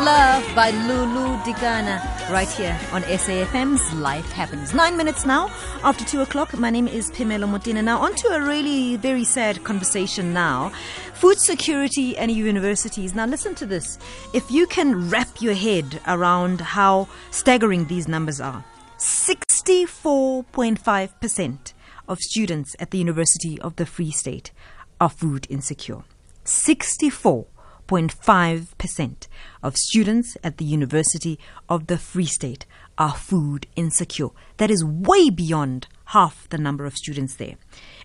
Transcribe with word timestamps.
Love 0.00 0.44
by 0.54 0.70
Lulu 0.70 1.36
Dikana 1.44 2.00
right 2.30 2.48
here 2.48 2.78
on 2.90 3.02
SAFM's 3.02 3.92
Life 3.92 4.32
Happens. 4.32 4.72
Nine 4.72 4.96
minutes 4.96 5.26
now 5.26 5.50
after 5.84 6.06
two 6.06 6.22
o'clock. 6.22 6.56
My 6.56 6.70
name 6.70 6.88
is 6.88 7.10
Pamela 7.10 7.46
Motina. 7.46 7.84
Now, 7.84 7.98
on 7.98 8.14
to 8.14 8.28
a 8.28 8.40
really 8.40 8.96
very 8.96 9.24
sad 9.24 9.62
conversation 9.62 10.32
now. 10.32 10.70
Food 11.12 11.38
security 11.38 12.16
and 12.16 12.30
universities. 12.30 13.14
Now, 13.14 13.26
listen 13.26 13.54
to 13.56 13.66
this. 13.66 13.98
If 14.32 14.50
you 14.50 14.66
can 14.66 15.10
wrap 15.10 15.42
your 15.42 15.52
head 15.52 16.00
around 16.06 16.62
how 16.62 17.06
staggering 17.30 17.84
these 17.84 18.08
numbers 18.08 18.40
are 18.40 18.64
64.5% 18.96 21.74
of 22.08 22.18
students 22.20 22.74
at 22.80 22.90
the 22.90 22.96
University 22.96 23.60
of 23.60 23.76
the 23.76 23.84
Free 23.84 24.12
State 24.12 24.50
are 24.98 25.10
food 25.10 25.46
insecure. 25.50 26.04
64 26.44 27.44
0.5% 27.90 29.26
of 29.64 29.76
students 29.76 30.36
at 30.44 30.58
the 30.58 30.64
University 30.64 31.40
of 31.68 31.88
the 31.88 31.98
Free 31.98 32.24
State 32.24 32.64
are 32.96 33.14
food 33.14 33.66
insecure. 33.74 34.28
That 34.58 34.70
is 34.70 34.84
way 34.84 35.28
beyond 35.28 35.88
half 36.06 36.48
the 36.50 36.58
number 36.58 36.84
of 36.84 36.96
students 36.96 37.34
there. 37.34 37.56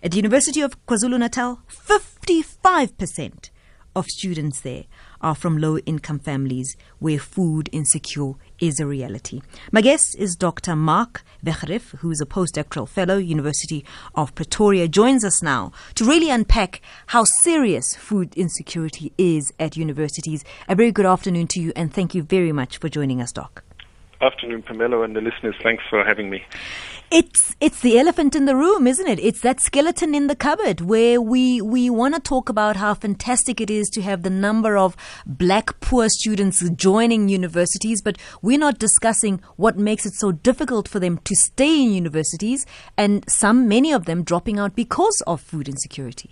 At 0.02 0.10
the 0.10 0.16
University 0.16 0.60
of 0.60 0.84
KwaZulu 0.86 1.20
Natal, 1.20 1.60
55% 1.68 3.50
of 3.96 4.06
students 4.06 4.60
there 4.60 4.84
are 5.22 5.34
from 5.34 5.58
low 5.58 5.78
income 5.78 6.20
families 6.20 6.76
where 6.98 7.18
food 7.18 7.68
insecure 7.72 8.34
is 8.60 8.78
a 8.78 8.86
reality. 8.86 9.40
My 9.72 9.80
guest 9.80 10.14
is 10.18 10.36
Dr. 10.36 10.76
Marc 10.76 11.24
Wegerif, 11.44 11.96
who 11.98 12.10
is 12.10 12.20
a 12.20 12.26
postdoctoral 12.26 12.88
fellow, 12.88 13.16
University 13.16 13.84
of 14.14 14.34
Pretoria, 14.34 14.86
joins 14.86 15.24
us 15.24 15.42
now 15.42 15.72
to 15.94 16.04
really 16.04 16.30
unpack 16.30 16.80
how 17.08 17.24
serious 17.24 17.96
food 17.96 18.34
insecurity 18.36 19.12
is 19.16 19.52
at 19.58 19.76
universities. 19.76 20.44
A 20.68 20.74
very 20.74 20.92
good 20.92 21.06
afternoon 21.06 21.46
to 21.48 21.60
you 21.60 21.72
and 21.74 21.92
thank 21.92 22.14
you 22.14 22.22
very 22.22 22.52
much 22.52 22.78
for 22.78 22.88
joining 22.88 23.20
us, 23.20 23.32
Doc. 23.32 23.65
Afternoon, 24.20 24.62
Pamela, 24.62 25.02
and 25.02 25.14
the 25.14 25.20
listeners. 25.20 25.54
Thanks 25.62 25.84
for 25.90 26.02
having 26.02 26.30
me. 26.30 26.42
It's 27.10 27.54
it's 27.60 27.80
the 27.82 27.98
elephant 27.98 28.34
in 28.34 28.46
the 28.46 28.56
room, 28.56 28.86
isn't 28.86 29.06
it? 29.06 29.20
It's 29.20 29.40
that 29.42 29.60
skeleton 29.60 30.14
in 30.14 30.26
the 30.26 30.34
cupboard 30.34 30.80
where 30.80 31.20
we 31.20 31.60
we 31.60 31.88
want 31.88 32.14
to 32.14 32.20
talk 32.20 32.48
about 32.48 32.76
how 32.76 32.94
fantastic 32.94 33.60
it 33.60 33.70
is 33.70 33.88
to 33.90 34.02
have 34.02 34.22
the 34.22 34.30
number 34.30 34.76
of 34.76 34.96
black 35.24 35.78
poor 35.80 36.08
students 36.08 36.68
joining 36.70 37.28
universities, 37.28 38.02
but 38.02 38.18
we're 38.42 38.58
not 38.58 38.78
discussing 38.78 39.40
what 39.56 39.78
makes 39.78 40.04
it 40.04 40.14
so 40.14 40.32
difficult 40.32 40.88
for 40.88 40.98
them 40.98 41.18
to 41.18 41.36
stay 41.36 41.82
in 41.82 41.92
universities 41.92 42.66
and 42.96 43.24
some 43.28 43.68
many 43.68 43.92
of 43.92 44.06
them 44.06 44.24
dropping 44.24 44.58
out 44.58 44.74
because 44.74 45.22
of 45.26 45.40
food 45.40 45.68
insecurity. 45.68 46.30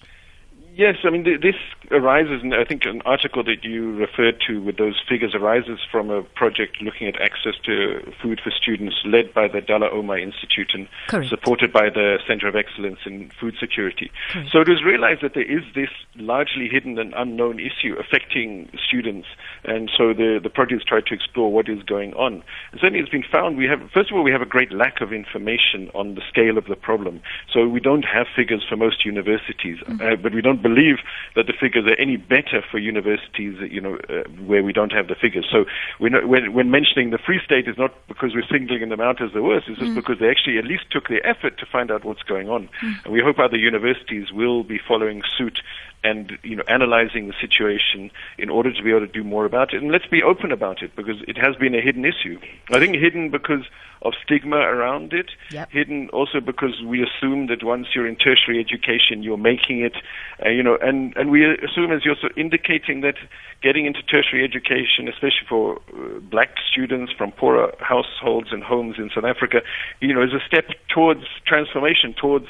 Yes, 0.74 0.96
I 1.04 1.10
mean, 1.10 1.22
this 1.22 1.54
arises, 1.90 2.42
and 2.42 2.54
I 2.54 2.64
think 2.64 2.84
an 2.84 3.02
article 3.04 3.42
that 3.44 3.64
you 3.64 3.94
referred 3.96 4.42
to 4.48 4.62
with 4.62 4.76
those 4.76 5.00
figures 5.08 5.34
arises 5.34 5.78
from 5.90 6.10
a 6.10 6.22
project 6.22 6.80
looking 6.80 7.06
at 7.06 7.20
access 7.20 7.54
to 7.64 8.12
food 8.22 8.40
for 8.42 8.50
students 8.50 8.96
led 9.04 9.34
by 9.34 9.48
the 9.48 9.60
Dullah 9.60 9.90
Omar 9.90 10.18
Institute 10.18 10.72
and 10.74 10.88
Correct. 11.08 11.28
supported 11.28 11.72
by 11.72 11.90
the 11.90 12.18
Center 12.26 12.48
of 12.48 12.56
Excellence 12.56 13.00
in 13.06 13.30
Food 13.40 13.54
Security. 13.60 14.10
Correct. 14.30 14.50
So 14.50 14.60
it 14.60 14.68
was 14.68 14.82
realized 14.84 15.22
that 15.22 15.34
there 15.34 15.50
is 15.50 15.62
this 15.74 15.90
largely 16.16 16.68
hidden 16.68 16.98
and 16.98 17.12
unknown 17.16 17.60
issue 17.60 17.94
affecting 17.98 18.70
students, 18.86 19.28
and 19.64 19.90
so 19.96 20.14
the, 20.14 20.40
the 20.42 20.50
project 20.50 20.86
tried 20.86 21.06
to 21.06 21.14
explore 21.14 21.52
what 21.52 21.68
is 21.68 21.82
going 21.82 22.14
on. 22.14 22.42
And 22.72 22.80
certainly 22.80 23.00
it's 23.00 23.10
been 23.10 23.24
found 23.30 23.56
we 23.56 23.66
have, 23.66 23.80
first 23.92 24.10
of 24.10 24.16
all, 24.16 24.22
we 24.22 24.32
have 24.32 24.42
a 24.42 24.46
great 24.46 24.72
lack 24.72 25.00
of 25.00 25.12
information 25.12 25.90
on 25.94 26.14
the 26.14 26.22
scale 26.28 26.56
of 26.58 26.66
the 26.66 26.76
problem. 26.76 27.20
So 27.52 27.68
we 27.68 27.80
don't 27.80 28.04
have 28.04 28.26
figures 28.34 28.64
for 28.68 28.76
most 28.76 29.04
universities, 29.04 29.78
uh, 29.86 30.16
but 30.16 30.34
we 30.34 30.40
don't 30.40 30.62
believe 30.62 30.96
that 31.36 31.46
the 31.46 31.52
figures 31.52 31.73
are 31.82 31.98
any 32.00 32.16
better 32.16 32.62
for 32.70 32.78
universities, 32.78 33.56
you 33.70 33.80
know, 33.80 33.98
uh, 34.08 34.22
where 34.46 34.62
we 34.62 34.72
don't 34.72 34.92
have 34.92 35.08
the 35.08 35.14
figures. 35.14 35.46
So 35.50 35.64
we're 35.98 36.10
not, 36.10 36.28
when, 36.28 36.52
when 36.52 36.70
mentioning 36.70 37.10
the 37.10 37.18
Free 37.18 37.40
State 37.44 37.66
is 37.66 37.76
not 37.76 37.92
because 38.06 38.34
we're 38.34 38.46
singling 38.50 38.88
them 38.88 39.00
out 39.00 39.20
as 39.20 39.32
the 39.32 39.42
worst, 39.42 39.68
it's 39.68 39.80
just 39.80 39.94
because 39.94 40.18
they 40.20 40.30
actually 40.30 40.58
at 40.58 40.64
least 40.64 40.84
took 40.90 41.08
the 41.08 41.20
effort 41.24 41.58
to 41.58 41.66
find 41.66 41.90
out 41.90 42.04
what's 42.04 42.22
going 42.22 42.48
on. 42.48 42.68
And 43.04 43.12
we 43.12 43.20
hope 43.20 43.38
other 43.38 43.56
universities 43.56 44.32
will 44.32 44.62
be 44.62 44.78
following 44.78 45.22
suit 45.36 45.60
and 46.04 46.38
you 46.42 46.54
know 46.54 46.62
analyzing 46.68 47.26
the 47.26 47.34
situation 47.40 48.10
in 48.38 48.50
order 48.50 48.72
to 48.72 48.82
be 48.82 48.90
able 48.90 49.00
to 49.00 49.12
do 49.12 49.24
more 49.24 49.44
about 49.46 49.74
it. 49.74 49.82
And 49.82 49.90
let's 49.90 50.06
be 50.06 50.22
open 50.22 50.52
about 50.52 50.82
it 50.82 50.94
because 50.94 51.16
it 51.26 51.36
has 51.38 51.56
been 51.56 51.74
a 51.74 51.80
hidden 51.80 52.04
issue. 52.04 52.38
I 52.70 52.78
think 52.78 52.94
hidden 52.94 53.30
because 53.30 53.64
of 54.02 54.12
stigma 54.22 54.58
around 54.58 55.12
it. 55.12 55.30
Yep. 55.50 55.70
Hidden 55.70 56.10
also 56.10 56.40
because 56.40 56.82
we 56.84 57.02
assume 57.02 57.46
that 57.46 57.64
once 57.64 57.88
you're 57.94 58.06
in 58.06 58.16
tertiary 58.16 58.60
education, 58.60 59.22
you're 59.22 59.38
making 59.38 59.80
it. 59.80 59.96
Uh, 60.44 60.50
you 60.50 60.62
know, 60.62 60.76
and 60.80 61.16
and 61.16 61.30
we 61.30 61.44
assume, 61.44 61.90
as 61.90 62.04
you're 62.04 62.16
so 62.20 62.28
indicating, 62.36 63.00
that 63.00 63.16
getting 63.62 63.86
into 63.86 64.02
tertiary 64.02 64.44
education, 64.44 65.08
especially 65.08 65.46
for 65.48 65.80
uh, 65.94 66.20
black 66.20 66.56
students 66.70 67.12
from 67.12 67.32
poorer 67.32 67.74
households 67.80 68.52
and 68.52 68.62
homes 68.62 68.96
in 68.98 69.10
South 69.14 69.24
Africa, 69.24 69.62
you 70.00 70.12
know, 70.12 70.22
is 70.22 70.34
a 70.34 70.40
step 70.46 70.68
towards 70.88 71.24
transformation, 71.46 72.14
towards 72.14 72.46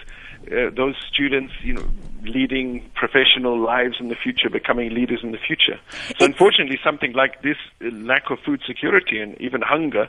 uh, 0.51 0.71
those 0.75 0.97
students, 1.13 1.53
you 1.63 1.75
know, 1.75 1.87
leading 2.23 2.89
professional 2.95 3.59
lives 3.59 3.97
in 4.01 4.09
the 4.09 4.15
future, 4.15 4.49
becoming 4.51 4.95
leaders 4.95 5.21
in 5.23 5.33
the 5.33 5.39
future. 5.39 5.79
So, 6.19 6.25
unfortunately, 6.25 6.79
something 6.83 7.13
like 7.13 7.43
this 7.43 7.57
uh, 7.83 7.91
lack 7.93 8.31
of 8.31 8.39
food 8.41 8.63
security 8.67 9.21
and 9.21 9.39
even 9.41 9.63
hunger 9.63 10.09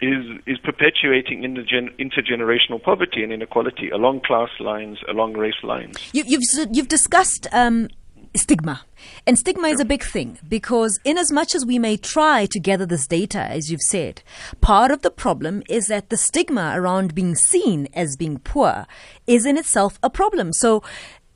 is 0.00 0.24
is 0.46 0.58
perpetuating 0.58 1.42
intergen- 1.42 1.92
intergenerational 1.98 2.80
poverty 2.82 3.22
and 3.22 3.32
inequality 3.32 3.90
along 3.90 4.20
class 4.20 4.50
lines, 4.60 4.98
along 5.08 5.32
race 5.34 5.62
lines. 5.62 5.98
You, 6.12 6.22
you've 6.26 6.42
you've 6.70 6.88
discussed 6.88 7.48
um, 7.52 7.88
stigma, 8.34 8.82
and 9.26 9.38
stigma 9.38 9.68
is 9.68 9.80
a 9.80 9.84
big 9.84 10.02
thing 10.02 10.38
because, 10.48 10.98
in 11.04 11.18
as 11.18 11.32
much 11.32 11.54
as 11.54 11.64
we 11.64 11.78
may 11.78 11.96
try 11.96 12.46
to 12.46 12.60
gather 12.60 12.86
this 12.86 13.06
data, 13.06 13.40
as 13.40 13.70
you've 13.70 13.82
said, 13.82 14.22
part 14.60 14.90
of 14.90 15.02
the 15.02 15.10
problem 15.10 15.62
is 15.68 15.88
that 15.88 16.08
the 16.08 16.16
stigma 16.16 16.72
around 16.74 17.14
being 17.14 17.34
seen 17.34 17.88
as 17.94 18.16
being 18.16 18.38
poor 18.38 18.86
is 19.26 19.46
in 19.46 19.56
itself 19.56 19.98
a 20.02 20.10
problem. 20.10 20.52
So. 20.52 20.82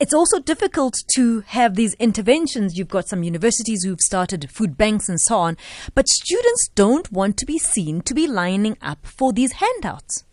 It's 0.00 0.14
also 0.14 0.40
difficult 0.40 0.96
to 1.14 1.42
have 1.42 1.76
these 1.76 1.94
interventions. 1.94 2.76
You've 2.76 2.88
got 2.88 3.06
some 3.06 3.22
universities 3.22 3.84
who've 3.84 4.00
started 4.00 4.50
food 4.50 4.76
banks 4.76 5.08
and 5.08 5.20
so 5.20 5.36
on, 5.36 5.56
but 5.94 6.08
students 6.08 6.70
don't 6.74 7.12
want 7.12 7.36
to 7.36 7.46
be 7.46 7.56
seen 7.56 8.00
to 8.00 8.12
be 8.12 8.26
lining 8.26 8.76
up 8.82 9.06
for 9.06 9.32
these 9.32 9.52
handouts. 9.52 10.24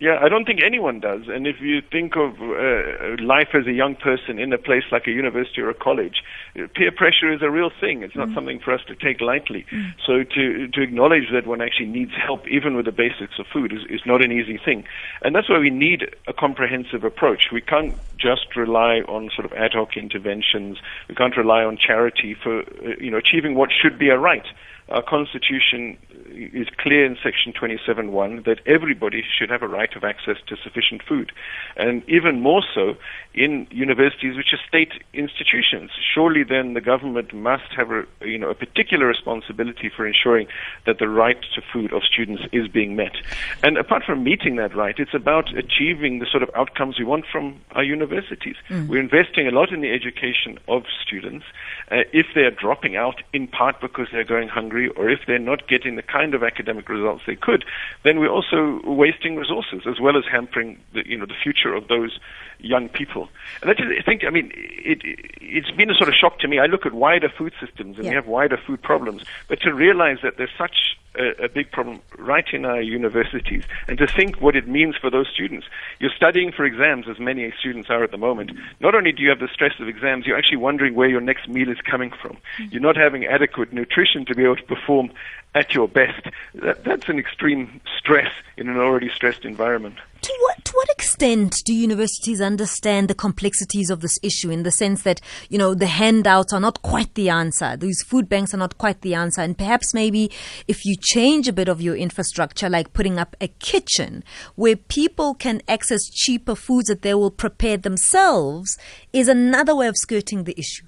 Yeah, 0.00 0.18
I 0.22 0.28
don't 0.28 0.44
think 0.44 0.60
anyone 0.64 1.00
does. 1.00 1.22
And 1.26 1.44
if 1.44 1.56
you 1.60 1.82
think 1.90 2.14
of 2.14 2.34
uh, 2.40 3.20
life 3.20 3.48
as 3.52 3.66
a 3.66 3.72
young 3.72 3.96
person 3.96 4.38
in 4.38 4.52
a 4.52 4.58
place 4.58 4.84
like 4.92 5.08
a 5.08 5.10
university 5.10 5.60
or 5.60 5.70
a 5.70 5.74
college, 5.74 6.22
peer 6.54 6.92
pressure 6.92 7.32
is 7.32 7.42
a 7.42 7.50
real 7.50 7.70
thing. 7.80 8.04
It's 8.04 8.14
not 8.14 8.28
something 8.32 8.60
for 8.60 8.72
us 8.72 8.80
to 8.86 8.94
take 8.94 9.20
lightly. 9.20 9.66
So 10.06 10.22
to 10.22 10.68
to 10.68 10.80
acknowledge 10.80 11.32
that 11.32 11.48
one 11.48 11.60
actually 11.60 11.86
needs 11.86 12.12
help, 12.14 12.46
even 12.46 12.76
with 12.76 12.86
the 12.86 12.92
basics 12.92 13.40
of 13.40 13.46
food, 13.52 13.72
is, 13.72 13.80
is 13.90 14.00
not 14.06 14.22
an 14.22 14.30
easy 14.30 14.56
thing. 14.64 14.84
And 15.22 15.34
that's 15.34 15.48
why 15.48 15.58
we 15.58 15.70
need 15.70 16.14
a 16.28 16.32
comprehensive 16.32 17.02
approach. 17.02 17.50
We 17.52 17.60
can't 17.60 17.96
just 18.16 18.54
rely 18.54 19.00
on 19.08 19.30
sort 19.34 19.46
of 19.46 19.52
ad 19.58 19.72
hoc 19.74 19.96
interventions. 19.96 20.78
We 21.08 21.16
can't 21.16 21.36
rely 21.36 21.64
on 21.64 21.76
charity 21.76 22.36
for 22.40 22.60
uh, 22.60 22.94
you 23.00 23.10
know 23.10 23.18
achieving 23.18 23.56
what 23.56 23.70
should 23.72 23.98
be 23.98 24.10
a 24.10 24.18
right. 24.18 24.46
Our 24.90 25.02
constitution 25.02 25.98
is 26.38 26.68
clear 26.78 27.04
in 27.04 27.16
section 27.22 27.52
27.1 27.52 28.44
that 28.44 28.60
everybody 28.66 29.24
should 29.36 29.50
have 29.50 29.62
a 29.62 29.68
right 29.68 29.94
of 29.96 30.04
access 30.04 30.36
to 30.46 30.56
sufficient 30.56 31.02
food. 31.02 31.32
And 31.76 32.08
even 32.08 32.40
more 32.40 32.62
so 32.74 32.96
in 33.34 33.66
universities 33.70 34.36
which 34.36 34.52
are 34.52 34.60
state 34.66 34.92
institutions. 35.12 35.90
Surely 36.14 36.44
then 36.44 36.74
the 36.74 36.80
government 36.80 37.34
must 37.34 37.70
have 37.76 37.90
a, 37.90 38.04
you 38.20 38.38
know, 38.38 38.50
a 38.50 38.54
particular 38.54 39.06
responsibility 39.06 39.90
for 39.94 40.06
ensuring 40.06 40.46
that 40.86 40.98
the 40.98 41.08
right 41.08 41.40
to 41.54 41.62
food 41.72 41.92
of 41.92 42.02
students 42.04 42.42
is 42.52 42.68
being 42.68 42.96
met. 42.96 43.16
And 43.62 43.76
apart 43.76 44.04
from 44.04 44.24
meeting 44.24 44.56
that 44.56 44.74
right, 44.74 44.98
it's 44.98 45.14
about 45.14 45.56
achieving 45.56 46.18
the 46.18 46.26
sort 46.26 46.42
of 46.42 46.50
outcomes 46.54 46.98
we 46.98 47.04
want 47.04 47.26
from 47.30 47.60
our 47.72 47.84
universities. 47.84 48.56
We're 48.88 49.00
investing 49.00 49.46
a 49.46 49.50
lot 49.50 49.72
in 49.72 49.80
the 49.80 49.92
education 49.92 50.58
of 50.68 50.84
students. 51.04 51.44
Uh, 51.90 52.02
if 52.12 52.26
they're 52.34 52.50
dropping 52.50 52.96
out 52.96 53.22
in 53.32 53.46
part 53.46 53.80
because 53.80 54.08
they're 54.12 54.24
going 54.24 54.48
hungry 54.48 54.88
or 54.88 55.08
if 55.08 55.20
they're 55.26 55.38
not 55.38 55.68
getting 55.68 55.96
the 55.96 56.02
kind 56.02 56.27
of 56.34 56.42
academic 56.42 56.88
results 56.88 57.22
they 57.26 57.36
could, 57.36 57.64
then 58.04 58.18
we're 58.18 58.30
also 58.30 58.80
wasting 58.84 59.36
resources 59.36 59.82
as 59.86 60.00
well 60.00 60.16
as 60.16 60.24
hampering 60.30 60.78
the, 60.92 61.06
you 61.08 61.16
know, 61.16 61.26
the 61.26 61.34
future 61.42 61.74
of 61.74 61.88
those 61.88 62.18
young 62.60 62.88
people. 62.88 63.28
And 63.62 63.70
that 63.70 63.78
is, 63.80 63.86
I 63.98 64.02
think, 64.02 64.24
I 64.24 64.30
mean, 64.30 64.50
it, 64.54 65.00
it's 65.40 65.70
been 65.70 65.90
a 65.90 65.94
sort 65.94 66.08
of 66.08 66.14
shock 66.14 66.38
to 66.40 66.48
me. 66.48 66.58
I 66.58 66.66
look 66.66 66.86
at 66.86 66.92
wider 66.92 67.28
food 67.28 67.52
systems 67.60 67.96
and 67.96 68.04
Yeah. 68.04 68.10
we 68.10 68.16
have 68.16 68.26
wider 68.26 68.56
food 68.56 68.82
problems, 68.82 69.22
but 69.48 69.60
to 69.60 69.72
realize 69.72 70.18
that 70.22 70.36
there's 70.36 70.50
such 70.58 70.96
a, 71.14 71.44
a 71.44 71.48
big 71.48 71.70
problem 71.70 72.00
right 72.18 72.46
in 72.52 72.64
our 72.64 72.80
universities 72.80 73.64
and 73.86 73.98
to 73.98 74.06
think 74.06 74.36
what 74.40 74.56
it 74.56 74.68
means 74.68 74.96
for 74.96 75.10
those 75.10 75.26
students. 75.32 75.66
You're 76.00 76.10
studying 76.16 76.52
for 76.52 76.64
exams, 76.64 77.06
as 77.08 77.18
many 77.18 77.52
students 77.58 77.90
are 77.90 78.04
at 78.04 78.10
the 78.10 78.18
moment. 78.18 78.52
Not 78.80 78.94
only 78.94 79.12
do 79.12 79.22
you 79.22 79.28
have 79.30 79.40
the 79.40 79.48
stress 79.52 79.72
of 79.80 79.88
exams, 79.88 80.26
you're 80.26 80.36
actually 80.38 80.58
wondering 80.58 80.94
where 80.94 81.08
your 81.08 81.20
next 81.20 81.48
meal 81.48 81.68
is 81.70 81.78
coming 81.80 82.10
from. 82.10 82.36
Mm-hmm. 82.58 82.64
You're 82.72 82.82
not 82.82 82.96
having 82.96 83.24
adequate 83.24 83.72
nutrition 83.72 84.24
to 84.26 84.34
be 84.34 84.44
able 84.44 84.56
to 84.56 84.62
perform 84.64 85.10
at 85.58 85.74
your 85.74 85.88
best, 85.88 86.24
that, 86.54 86.84
that's 86.84 87.08
an 87.08 87.18
extreme 87.18 87.80
stress 87.98 88.32
in 88.56 88.68
an 88.68 88.76
already 88.76 89.10
stressed 89.10 89.44
environment. 89.44 89.96
To 90.22 90.32
what, 90.42 90.64
to 90.64 90.72
what 90.72 90.88
extent 90.90 91.56
do 91.64 91.74
universities 91.74 92.40
understand 92.40 93.08
the 93.08 93.14
complexities 93.14 93.90
of 93.90 94.00
this 94.00 94.18
issue 94.22 94.50
in 94.50 94.62
the 94.62 94.70
sense 94.70 95.02
that, 95.02 95.20
you 95.48 95.58
know, 95.58 95.74
the 95.74 95.86
handouts 95.86 96.52
are 96.52 96.60
not 96.60 96.82
quite 96.82 97.14
the 97.14 97.28
answer, 97.28 97.76
these 97.76 98.02
food 98.02 98.28
banks 98.28 98.54
are 98.54 98.58
not 98.58 98.78
quite 98.78 99.00
the 99.00 99.14
answer, 99.14 99.40
and 99.40 99.58
perhaps 99.58 99.92
maybe 99.92 100.30
if 100.68 100.84
you 100.84 100.96
change 101.00 101.48
a 101.48 101.52
bit 101.52 101.68
of 101.68 101.82
your 101.82 101.96
infrastructure, 101.96 102.68
like 102.68 102.92
putting 102.92 103.18
up 103.18 103.36
a 103.40 103.48
kitchen 103.48 104.22
where 104.54 104.76
people 104.76 105.34
can 105.34 105.60
access 105.68 106.08
cheaper 106.08 106.54
foods 106.54 106.88
that 106.88 107.02
they 107.02 107.14
will 107.14 107.30
prepare 107.32 107.76
themselves, 107.76 108.78
is 109.12 109.28
another 109.28 109.74
way 109.74 109.88
of 109.88 109.96
skirting 109.96 110.44
the 110.44 110.58
issue? 110.58 110.84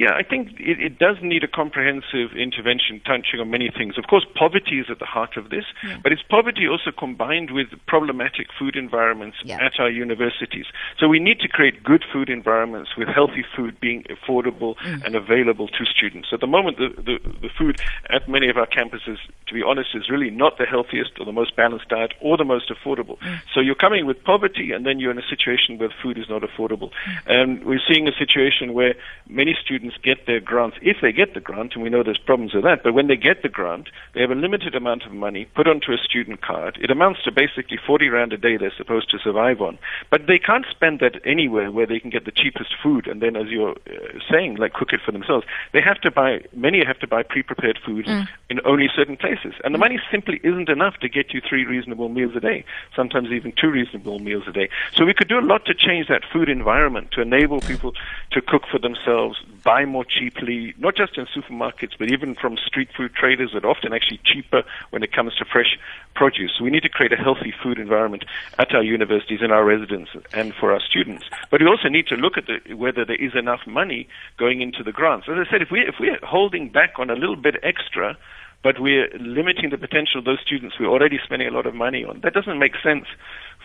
Yeah, 0.00 0.16
I 0.16 0.22
think 0.22 0.56
it, 0.58 0.80
it, 0.80 0.98
does 0.98 1.18
need 1.20 1.44
a 1.44 1.46
comprehensive 1.46 2.32
intervention 2.32 3.02
touching 3.04 3.38
on 3.38 3.50
many 3.50 3.68
things. 3.68 3.98
Of 3.98 4.06
course, 4.08 4.24
poverty 4.34 4.80
is 4.80 4.86
at 4.88 4.98
the 4.98 5.04
heart 5.04 5.36
of 5.36 5.50
this, 5.50 5.64
yeah. 5.84 5.98
but 6.02 6.10
it's 6.10 6.22
poverty 6.22 6.66
also 6.66 6.90
combined 6.90 7.50
with 7.50 7.68
problematic 7.86 8.46
food 8.58 8.76
environments 8.76 9.36
yeah. 9.44 9.60
at 9.60 9.78
our 9.78 9.90
universities. 9.90 10.64
So 10.98 11.06
we 11.06 11.18
need 11.18 11.40
to 11.40 11.48
create 11.48 11.84
good 11.84 12.02
food 12.10 12.30
environments 12.30 12.96
with 12.96 13.08
healthy 13.08 13.44
food 13.54 13.78
being 13.78 14.04
affordable 14.04 14.76
mm. 14.78 15.04
and 15.04 15.14
available 15.14 15.68
to 15.68 15.84
students. 15.84 16.28
At 16.32 16.40
the 16.40 16.46
moment, 16.46 16.78
the, 16.78 16.88
the, 16.96 17.18
the 17.44 17.50
food 17.58 17.78
at 18.08 18.26
many 18.26 18.48
of 18.48 18.56
our 18.56 18.66
campuses, 18.66 19.18
to 19.48 19.52
be 19.52 19.62
honest, 19.62 19.90
is 19.92 20.08
really 20.08 20.30
not 20.30 20.56
the 20.56 20.64
healthiest 20.64 21.20
or 21.20 21.26
the 21.26 21.32
most 21.32 21.54
balanced 21.56 21.90
diet 21.90 22.14
or 22.22 22.38
the 22.38 22.44
most 22.44 22.72
affordable. 22.72 23.18
Mm. 23.18 23.40
So 23.52 23.60
you're 23.60 23.74
coming 23.74 24.06
with 24.06 24.24
poverty 24.24 24.72
and 24.72 24.86
then 24.86 24.98
you're 24.98 25.10
in 25.10 25.18
a 25.18 25.28
situation 25.28 25.76
where 25.76 25.92
food 26.02 26.16
is 26.16 26.30
not 26.30 26.40
affordable. 26.40 26.88
Mm. 26.88 27.20
And 27.26 27.64
we're 27.66 27.84
seeing 27.86 28.08
a 28.08 28.16
situation 28.16 28.72
where 28.72 28.94
many 29.28 29.54
students 29.62 29.89
students 29.90 30.04
get 30.20 30.26
their 30.26 30.40
grants, 30.40 30.76
if 30.82 30.98
they 31.02 31.12
get 31.12 31.34
the 31.34 31.40
grant, 31.40 31.74
and 31.74 31.82
we 31.82 31.90
know 31.90 32.02
there's 32.02 32.18
problems 32.18 32.54
with 32.54 32.64
that, 32.64 32.82
but 32.82 32.94
when 32.94 33.08
they 33.08 33.16
get 33.16 33.42
the 33.42 33.48
grant, 33.48 33.88
they 34.14 34.20
have 34.20 34.30
a 34.30 34.34
limited 34.34 34.74
amount 34.74 35.04
of 35.04 35.12
money 35.12 35.46
put 35.54 35.66
onto 35.66 35.92
a 35.92 35.98
student 35.98 36.42
card. 36.42 36.78
It 36.80 36.90
amounts 36.90 37.22
to 37.24 37.32
basically 37.32 37.78
40 37.86 38.08
rand 38.08 38.32
a 38.32 38.36
day 38.36 38.56
they're 38.56 38.72
supposed 38.76 39.10
to 39.10 39.18
survive 39.18 39.60
on. 39.60 39.78
But 40.10 40.26
they 40.26 40.38
can't 40.38 40.66
spend 40.70 41.00
that 41.00 41.20
anywhere 41.24 41.70
where 41.70 41.86
they 41.86 42.00
can 42.00 42.10
get 42.10 42.24
the 42.24 42.32
cheapest 42.32 42.74
food 42.82 43.06
and 43.06 43.20
then, 43.20 43.36
as 43.36 43.48
you're 43.48 43.72
uh, 43.72 44.18
saying, 44.30 44.56
like 44.56 44.72
cook 44.72 44.92
it 44.92 45.00
for 45.04 45.12
themselves. 45.12 45.46
They 45.72 45.80
have 45.80 46.00
to 46.02 46.10
buy, 46.10 46.42
many 46.54 46.84
have 46.84 46.98
to 47.00 47.06
buy 47.06 47.22
pre-prepared 47.22 47.78
food 47.84 48.06
mm. 48.06 48.26
in 48.48 48.60
only 48.64 48.88
certain 48.94 49.16
places. 49.16 49.54
And 49.64 49.74
the 49.74 49.78
money 49.78 49.98
simply 50.10 50.40
isn't 50.42 50.68
enough 50.68 50.96
to 51.00 51.08
get 51.08 51.32
you 51.32 51.40
three 51.40 51.64
reasonable 51.64 52.08
meals 52.08 52.34
a 52.36 52.40
day, 52.40 52.64
sometimes 52.94 53.30
even 53.30 53.52
two 53.52 53.70
reasonable 53.70 54.18
meals 54.18 54.44
a 54.48 54.52
day. 54.52 54.68
So 54.94 55.04
we 55.04 55.14
could 55.14 55.28
do 55.28 55.38
a 55.38 55.46
lot 55.46 55.64
to 55.66 55.74
change 55.74 56.08
that 56.08 56.22
food 56.32 56.48
environment 56.48 57.10
to 57.12 57.20
enable 57.20 57.60
people 57.60 57.94
to 58.32 58.40
cook 58.40 58.62
for 58.70 58.78
themselves, 58.78 59.40
buy 59.70 59.84
more 59.84 60.04
cheaply, 60.04 60.74
not 60.78 60.96
just 60.96 61.16
in 61.16 61.26
supermarkets, 61.26 61.92
but 61.96 62.10
even 62.10 62.34
from 62.34 62.56
street 62.56 62.88
food 62.96 63.14
traders 63.14 63.50
that 63.54 63.64
are 63.64 63.70
often 63.70 63.92
actually 63.92 64.18
cheaper 64.24 64.64
when 64.90 65.04
it 65.04 65.12
comes 65.12 65.32
to 65.36 65.44
fresh 65.44 65.78
produce. 66.16 66.60
We 66.60 66.70
need 66.70 66.82
to 66.82 66.88
create 66.88 67.12
a 67.12 67.16
healthy 67.16 67.54
food 67.62 67.78
environment 67.78 68.24
at 68.58 68.74
our 68.74 68.82
universities, 68.82 69.38
in 69.42 69.52
our 69.52 69.64
residences, 69.64 70.24
and 70.32 70.52
for 70.58 70.72
our 70.72 70.80
students. 70.80 71.24
But 71.52 71.60
we 71.60 71.68
also 71.68 71.88
need 71.88 72.08
to 72.08 72.16
look 72.16 72.36
at 72.36 72.46
the, 72.48 72.74
whether 72.74 73.04
there 73.04 73.22
is 73.26 73.36
enough 73.36 73.60
money 73.64 74.08
going 74.38 74.60
into 74.60 74.82
the 74.82 74.90
grants. 74.90 75.28
As 75.28 75.36
I 75.38 75.48
said, 75.48 75.62
if, 75.62 75.70
we, 75.70 75.82
if 75.82 76.00
we're 76.00 76.18
holding 76.24 76.70
back 76.70 76.98
on 76.98 77.08
a 77.08 77.14
little 77.14 77.36
bit 77.36 77.54
extra, 77.62 78.18
but 78.62 78.76
we're 78.78 79.08
limiting 79.18 79.70
the 79.70 79.78
potential 79.78 80.18
of 80.18 80.24
those 80.24 80.38
students 80.44 80.76
we're 80.78 80.88
already 80.88 81.18
spending 81.24 81.48
a 81.48 81.50
lot 81.50 81.66
of 81.66 81.74
money 81.74 82.04
on. 82.04 82.20
That 82.22 82.34
doesn't 82.34 82.58
make 82.58 82.72
sense 82.82 83.06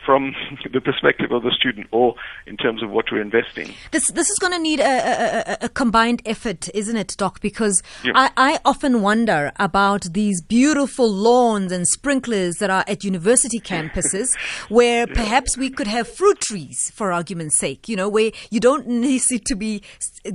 from 0.06 0.36
the 0.74 0.80
perspective 0.80 1.31
of 1.31 1.44
the 1.44 1.51
student 1.51 1.88
or 1.92 2.15
in 2.45 2.57
terms 2.57 2.83
of 2.83 2.92
what 2.92 3.06
we're 3.12 3.21
investing. 3.21 3.74
This 3.92 4.07
this 4.09 4.30
is 4.30 4.38
going 4.39 4.53
to 4.53 4.59
need 4.59 4.80
a, 4.80 4.83
a, 4.83 5.65
a 5.65 5.69
combined 5.69 6.21
effort, 6.25 6.69
isn't 6.74 6.95
it, 6.95 7.15
Doc? 7.18 7.42
Because 7.42 7.81
I, 8.13 8.30
I 8.38 8.59
often 8.63 9.01
wonder 9.01 9.51
about 9.57 10.13
these 10.13 10.42
beautiful 10.42 11.12
lawns 11.12 11.71
and 11.71 11.88
sprinklers 11.88 12.56
that 12.57 12.69
are 12.69 12.83
at 12.88 13.03
university 13.03 13.59
campuses, 13.74 14.38
where 14.69 15.07
perhaps 15.07 15.57
we 15.57 15.69
could 15.69 15.88
have 15.88 16.07
fruit 16.07 16.39
trees, 16.39 16.92
for 16.94 17.12
argument's 17.12 17.57
sake. 17.57 17.89
You 17.89 17.95
know, 17.95 18.09
where 18.09 18.31
you 18.51 18.59
don't 18.59 18.88
need 19.06 19.15
to 19.45 19.56
be 19.56 19.81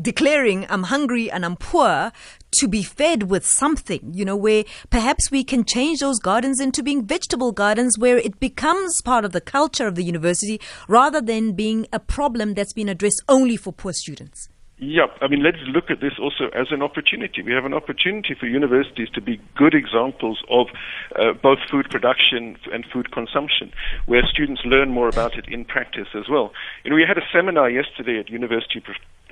declaring 0.00 0.66
I'm 0.68 0.84
hungry 0.84 1.30
and 1.30 1.44
I'm 1.44 1.56
poor 1.56 2.12
to 2.52 2.68
be 2.68 2.82
fed 2.82 3.24
with 3.24 3.46
something, 3.46 4.12
you 4.12 4.24
know, 4.24 4.36
where 4.36 4.64
perhaps 4.90 5.30
we 5.30 5.44
can 5.44 5.64
change 5.64 6.00
those 6.00 6.18
gardens 6.18 6.60
into 6.60 6.82
being 6.82 7.04
vegetable 7.04 7.52
gardens 7.52 7.98
where 7.98 8.18
it 8.18 8.40
becomes 8.40 9.00
part 9.02 9.24
of 9.24 9.32
the 9.32 9.40
culture 9.40 9.86
of 9.86 9.94
the 9.94 10.04
university 10.04 10.60
rather 10.88 11.20
than 11.20 11.52
being 11.52 11.86
a 11.92 12.00
problem 12.00 12.54
that's 12.54 12.72
been 12.72 12.88
addressed 12.88 13.22
only 13.28 13.56
for 13.56 13.72
poor 13.72 13.92
students. 13.92 14.48
Yeah, 14.82 15.08
I 15.20 15.28
mean, 15.28 15.42
let's 15.42 15.58
look 15.66 15.90
at 15.90 16.00
this 16.00 16.14
also 16.18 16.48
as 16.54 16.68
an 16.70 16.80
opportunity. 16.80 17.42
We 17.42 17.52
have 17.52 17.66
an 17.66 17.74
opportunity 17.74 18.34
for 18.34 18.46
universities 18.46 19.10
to 19.10 19.20
be 19.20 19.38
good 19.54 19.74
examples 19.74 20.42
of 20.48 20.68
uh, 21.16 21.34
both 21.34 21.58
food 21.70 21.90
production 21.90 22.56
and 22.72 22.86
food 22.90 23.12
consumption, 23.12 23.72
where 24.06 24.22
students 24.26 24.62
learn 24.64 24.88
more 24.88 25.08
about 25.08 25.36
it 25.36 25.46
in 25.48 25.66
practice 25.66 26.08
as 26.14 26.30
well. 26.30 26.52
You 26.82 26.90
know, 26.90 26.96
we 26.96 27.04
had 27.06 27.18
a 27.18 27.26
seminar 27.30 27.68
yesterday 27.68 28.18
at 28.18 28.30
University 28.30 28.82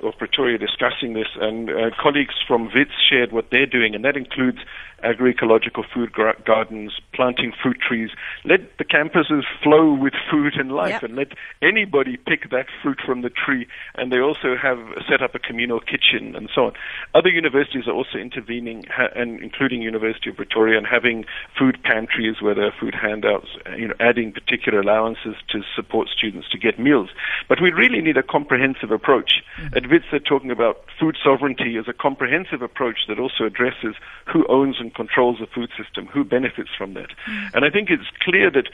of 0.03 0.13
Pretoria 0.19 0.59
discussing 0.59 1.13
this, 1.13 1.27
and 1.41 1.69
uh, 1.69 1.89
colleagues 1.99 2.35
from 2.47 2.69
WITS 2.73 2.91
shared 3.09 3.31
what 3.31 3.49
they're 3.51 3.65
doing, 3.65 3.95
and 3.95 4.05
that 4.05 4.15
includes 4.15 4.59
agroecological 5.03 5.83
food 5.93 6.13
gardens, 6.45 6.91
planting 7.13 7.53
fruit 7.61 7.77
trees. 7.85 8.09
Let 8.43 8.77
the 8.77 8.85
campuses 8.85 9.43
flow 9.63 9.93
with 9.93 10.13
food 10.29 10.53
and 10.55 10.71
life, 10.71 10.89
yep. 10.89 11.03
and 11.03 11.15
let 11.15 11.29
anybody 11.61 12.17
pick 12.17 12.49
that 12.51 12.67
fruit 12.81 12.99
from 13.05 13.21
the 13.21 13.29
tree. 13.29 13.67
And 13.95 14.11
they 14.11 14.19
also 14.19 14.55
have 14.61 14.79
set 15.09 15.21
up 15.21 15.35
a 15.39 15.47
communal 15.47 15.79
kitchen 15.79 16.35
and 16.35 16.49
so 16.53 16.65
on. 16.65 16.73
Other 17.13 17.29
universities 17.29 17.87
are 17.87 17.93
also 17.93 18.17
intervening, 18.17 18.85
ha- 18.89 19.13
and 19.15 19.39
including 19.41 19.81
University 19.81 20.29
of 20.29 20.35
Pretoria, 20.35 20.77
and 20.77 20.87
having 20.87 21.25
food 21.57 21.79
pantries 21.83 22.41
where 22.41 22.55
there 22.55 22.67
are 22.67 22.73
food 22.79 22.95
handouts, 22.95 23.47
you 23.77 23.87
know, 23.87 23.95
adding 23.99 24.31
particular 24.31 24.81
allowances 24.81 25.35
to 25.49 25.61
support 25.75 26.07
students 26.09 26.49
to 26.49 26.57
get 26.57 26.79
meals. 26.79 27.09
But 27.47 27.61
we 27.61 27.71
really 27.71 28.01
need 28.01 28.17
a 28.17 28.23
comprehensive 28.23 28.91
approach. 28.91 29.41
Mm-hmm. 29.61 29.77
At 29.77 29.89
WITS, 29.89 30.05
they're 30.11 30.19
talking 30.19 30.51
about 30.51 30.85
food 30.99 31.17
sovereignty 31.23 31.77
as 31.77 31.87
a 31.87 31.93
comprehensive 31.93 32.61
approach 32.61 33.07
that 33.07 33.19
also 33.19 33.45
addresses 33.45 33.95
who 34.31 34.45
owns 34.47 34.77
and 34.79 34.93
controls 34.93 35.37
the 35.39 35.47
food 35.47 35.69
system, 35.77 36.07
who 36.07 36.23
benefits 36.23 36.69
from 36.77 36.93
that. 36.93 37.09
Mm. 37.27 37.55
And 37.55 37.65
I 37.65 37.69
think 37.69 37.89
it's 37.89 38.09
clear 38.21 38.51
that 38.51 38.69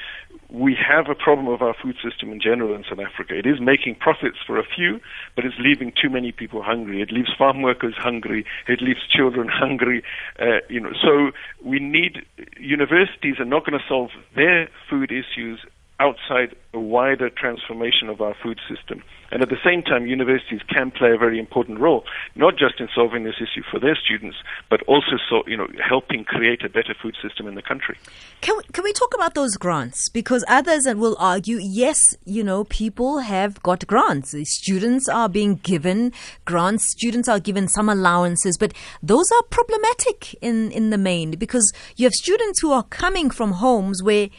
we 0.50 0.76
have 0.76 1.10
a 1.10 1.16
problem 1.16 1.48
of 1.48 1.62
our 1.62 1.74
food 1.74 1.96
system 2.04 2.32
in 2.32 2.40
general 2.40 2.76
in 2.76 2.84
South 2.84 3.00
Africa. 3.00 3.38
It 3.38 3.46
is 3.46 3.60
making 3.60 3.96
profits 3.96 4.38
for 4.46 4.60
a 4.60 4.64
few, 4.64 5.00
but 5.36 5.46
it's 5.46 5.56
leaving 5.60 5.92
too 6.00 6.10
many 6.10 6.32
people 6.32 6.62
hungry. 6.62 7.02
It 7.02 7.12
leaves 7.12 7.30
farm 7.38 7.62
workers 7.62 7.96
hungry. 7.98 8.46
It 8.68 8.82
leaves 8.82 9.02
children 9.10 9.48
hungry. 9.52 10.04
Uh, 10.40 10.60
you 10.70 10.80
know, 10.80 10.92
so 11.02 11.32
we 11.64 11.80
need 11.80 12.26
universities 12.58 13.40
are 13.40 13.46
not 13.46 13.66
going 13.66 13.78
to 13.78 13.86
solve 13.88 14.12
their 14.36 14.70
food 14.90 15.12
issues 15.12 15.60
outside 16.00 16.56
a 16.74 16.80
wider 16.80 17.30
transformation 17.30 18.10
of 18.10 18.20
our 18.22 18.36
food 18.44 18.60
system. 18.70 19.02
And 19.32 19.42
at 19.42 19.50
the 19.50 19.58
same 19.66 19.82
time, 19.82 20.06
universities 20.06 20.62
can 20.68 20.92
play 20.92 21.12
a 21.12 21.18
very 21.18 21.40
important 21.40 21.80
role, 21.80 22.04
not 22.36 22.58
just 22.58 22.80
in 22.80 22.88
solving 22.94 23.24
this 23.24 23.36
issue 23.38 23.64
for 23.72 23.80
their 23.80 23.96
students, 23.96 24.38
but 24.70 24.82
also 24.84 25.18
so, 25.30 25.44
you 25.48 25.58
know, 25.58 25.68
helping 25.88 26.24
create 26.26 26.64
a 26.64 26.70
better 26.70 26.94
food 27.02 27.16
system 27.22 27.48
in 27.48 27.56
the 27.56 27.62
country. 27.62 27.98
Can 28.42 28.58
we, 28.58 28.64
can 28.72 28.84
we 28.84 28.94
talk 28.94 29.14
about 29.16 29.34
those 29.34 29.58
grants? 29.58 30.10
Because 30.10 30.44
others 30.48 30.86
will 30.86 31.16
argue, 31.20 31.58
yes, 31.60 31.98
you 32.26 32.44
know, 32.44 32.66
people 32.66 33.20
have 33.20 33.62
got 33.64 33.88
grants. 33.88 34.36
Students 34.44 35.10
are 35.10 35.30
being 35.30 35.56
given 35.56 36.12
grants. 36.44 36.92
Students 36.92 37.28
are 37.28 37.40
given 37.40 37.68
some 37.68 37.90
allowances, 37.90 38.58
but 38.58 38.74
those 39.02 39.32
are 39.32 39.44
problematic 39.44 40.36
in, 40.42 40.72
in 40.72 40.90
the 40.90 40.98
main 40.98 41.32
because 41.32 41.74
you 41.96 42.06
have 42.06 42.14
students 42.14 42.62
who 42.62 42.72
are 42.72 42.84
coming 42.84 43.30
from 43.30 43.54
homes 43.54 44.04
where 44.04 44.30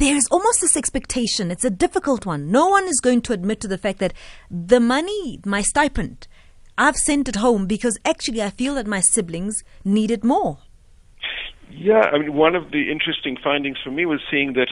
there's 0.00 0.26
almost 0.28 0.62
this 0.62 0.78
expectation. 0.78 1.50
It's 1.50 1.64
a 1.64 1.68
difficult 1.68 2.24
one. 2.24 2.50
No 2.50 2.68
one 2.68 2.88
is 2.88 3.00
going 3.00 3.20
to 3.22 3.34
admit 3.34 3.60
to 3.60 3.68
the 3.68 3.76
fact 3.76 3.98
that 3.98 4.14
the 4.50 4.80
money, 4.80 5.40
my 5.44 5.60
stipend, 5.60 6.26
I've 6.78 6.96
sent 6.96 7.28
it 7.28 7.36
home 7.36 7.66
because 7.66 7.98
actually 8.02 8.42
I 8.42 8.48
feel 8.48 8.74
that 8.76 8.86
my 8.86 9.00
siblings 9.00 9.62
need 9.84 10.10
it 10.10 10.24
more. 10.24 10.60
Yeah, 11.72 12.10
I 12.12 12.18
mean, 12.18 12.34
one 12.34 12.54
of 12.54 12.72
the 12.72 12.90
interesting 12.90 13.36
findings 13.42 13.78
for 13.82 13.90
me 13.90 14.04
was 14.04 14.20
seeing 14.30 14.54
that 14.54 14.68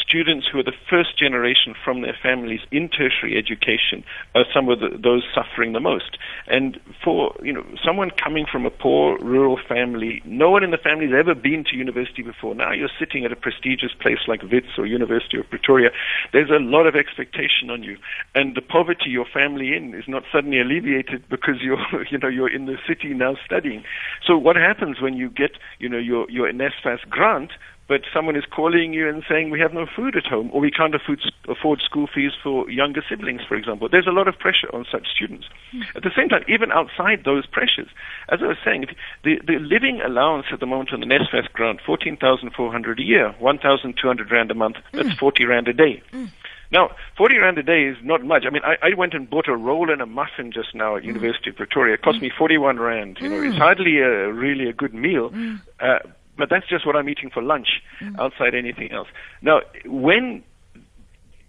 students 0.00 0.46
who 0.50 0.58
are 0.58 0.62
the 0.62 0.76
first 0.88 1.18
generation 1.18 1.74
from 1.84 2.02
their 2.02 2.16
families 2.22 2.60
in 2.70 2.88
tertiary 2.88 3.36
education 3.36 4.04
are 4.34 4.44
some 4.54 4.68
of 4.68 4.80
the, 4.80 4.96
those 4.96 5.24
suffering 5.34 5.72
the 5.72 5.80
most. 5.80 6.18
And 6.46 6.78
for 7.02 7.34
you 7.42 7.52
know 7.52 7.64
someone 7.84 8.10
coming 8.10 8.46
from 8.50 8.64
a 8.64 8.70
poor 8.70 9.18
rural 9.18 9.58
family, 9.68 10.22
no 10.24 10.50
one 10.50 10.62
in 10.62 10.70
the 10.70 10.78
family 10.78 11.06
has 11.06 11.14
ever 11.18 11.34
been 11.34 11.64
to 11.70 11.76
university 11.76 12.22
before. 12.22 12.54
Now 12.54 12.72
you're 12.72 12.94
sitting 12.98 13.24
at 13.24 13.32
a 13.32 13.36
prestigious 13.36 13.92
place 14.00 14.20
like 14.28 14.42
WITS 14.42 14.78
or 14.78 14.86
University 14.86 15.38
of 15.38 15.48
Pretoria. 15.50 15.90
There's 16.32 16.50
a 16.50 16.62
lot 16.62 16.86
of 16.86 16.94
expectation 16.94 17.70
on 17.70 17.82
you, 17.82 17.96
and 18.34 18.54
the 18.54 18.62
poverty 18.62 19.10
your 19.10 19.26
family 19.26 19.74
in 19.76 19.94
is 19.94 20.04
not 20.06 20.22
suddenly 20.32 20.60
alleviated 20.60 21.28
because 21.28 21.56
you're 21.60 21.82
you 22.10 22.18
know 22.18 22.28
you're 22.28 22.52
in 22.52 22.66
the 22.66 22.76
city 22.86 23.14
now 23.14 23.36
studying. 23.44 23.82
So 24.24 24.38
what 24.38 24.56
happens 24.56 25.00
when 25.00 25.16
you 25.16 25.28
get 25.28 25.52
you 25.78 25.88
know 25.88 25.98
your 25.98 26.30
your 26.36 26.52
NSFAS 26.52 27.08
grant, 27.08 27.50
but 27.88 28.02
someone 28.12 28.36
is 28.36 28.44
calling 28.44 28.92
you 28.92 29.08
and 29.08 29.22
saying 29.28 29.50
we 29.50 29.60
have 29.60 29.72
no 29.72 29.86
food 29.86 30.16
at 30.16 30.26
home 30.26 30.50
or 30.52 30.60
we 30.60 30.70
can't 30.70 30.94
afford, 30.94 31.20
afford 31.48 31.80
school 31.80 32.08
fees 32.12 32.32
for 32.42 32.68
younger 32.68 33.02
siblings, 33.08 33.42
for 33.46 33.54
example. 33.54 33.88
There's 33.88 34.06
a 34.06 34.12
lot 34.12 34.26
of 34.26 34.38
pressure 34.38 34.68
on 34.74 34.84
such 34.90 35.06
students. 35.14 35.46
Mm. 35.72 35.96
At 35.96 36.02
the 36.02 36.10
same 36.16 36.28
time, 36.28 36.44
even 36.48 36.72
outside 36.72 37.22
those 37.24 37.46
pressures, 37.46 37.88
as 38.28 38.40
I 38.42 38.46
was 38.46 38.56
saying, 38.64 38.86
the, 39.22 39.40
the 39.46 39.58
living 39.60 40.00
allowance 40.04 40.46
at 40.52 40.60
the 40.60 40.66
moment 40.66 40.92
on 40.92 41.00
the 41.00 41.06
NSFAS 41.06 41.52
grant, 41.52 41.80
14,400 41.86 42.98
a 42.98 43.02
year, 43.02 43.34
1,200 43.38 44.30
rand 44.32 44.50
a 44.50 44.54
month, 44.54 44.76
that's 44.92 45.08
mm. 45.08 45.18
40 45.18 45.44
rand 45.44 45.68
a 45.68 45.72
day. 45.72 46.02
Mm. 46.12 46.30
Now, 46.72 46.90
40 47.16 47.38
rand 47.38 47.58
a 47.58 47.62
day 47.62 47.84
is 47.84 47.96
not 48.02 48.24
much. 48.24 48.42
I 48.44 48.50
mean, 48.50 48.62
I, 48.64 48.74
I 48.82 48.94
went 48.96 49.14
and 49.14 49.30
bought 49.30 49.46
a 49.46 49.56
roll 49.56 49.92
and 49.92 50.02
a 50.02 50.06
muffin 50.06 50.50
just 50.50 50.74
now 50.74 50.96
at 50.96 51.04
mm. 51.04 51.06
University 51.06 51.50
of 51.50 51.56
Pretoria. 51.56 51.94
It 51.94 52.02
cost 52.02 52.18
mm. 52.18 52.22
me 52.22 52.32
41 52.36 52.80
rand. 52.80 53.18
You 53.20 53.28
know, 53.28 53.40
it's 53.40 53.56
hardly 53.56 53.98
a, 53.98 54.32
really 54.32 54.68
a 54.68 54.72
good 54.72 54.92
meal. 54.92 55.32
Uh, 55.78 55.98
but 56.38 56.48
that's 56.50 56.68
just 56.68 56.86
what 56.86 56.96
I'm 56.96 57.08
eating 57.08 57.30
for 57.30 57.42
lunch 57.42 57.68
mm. 58.00 58.18
outside 58.18 58.54
anything 58.54 58.92
else. 58.92 59.08
Now, 59.42 59.60
when 59.84 60.42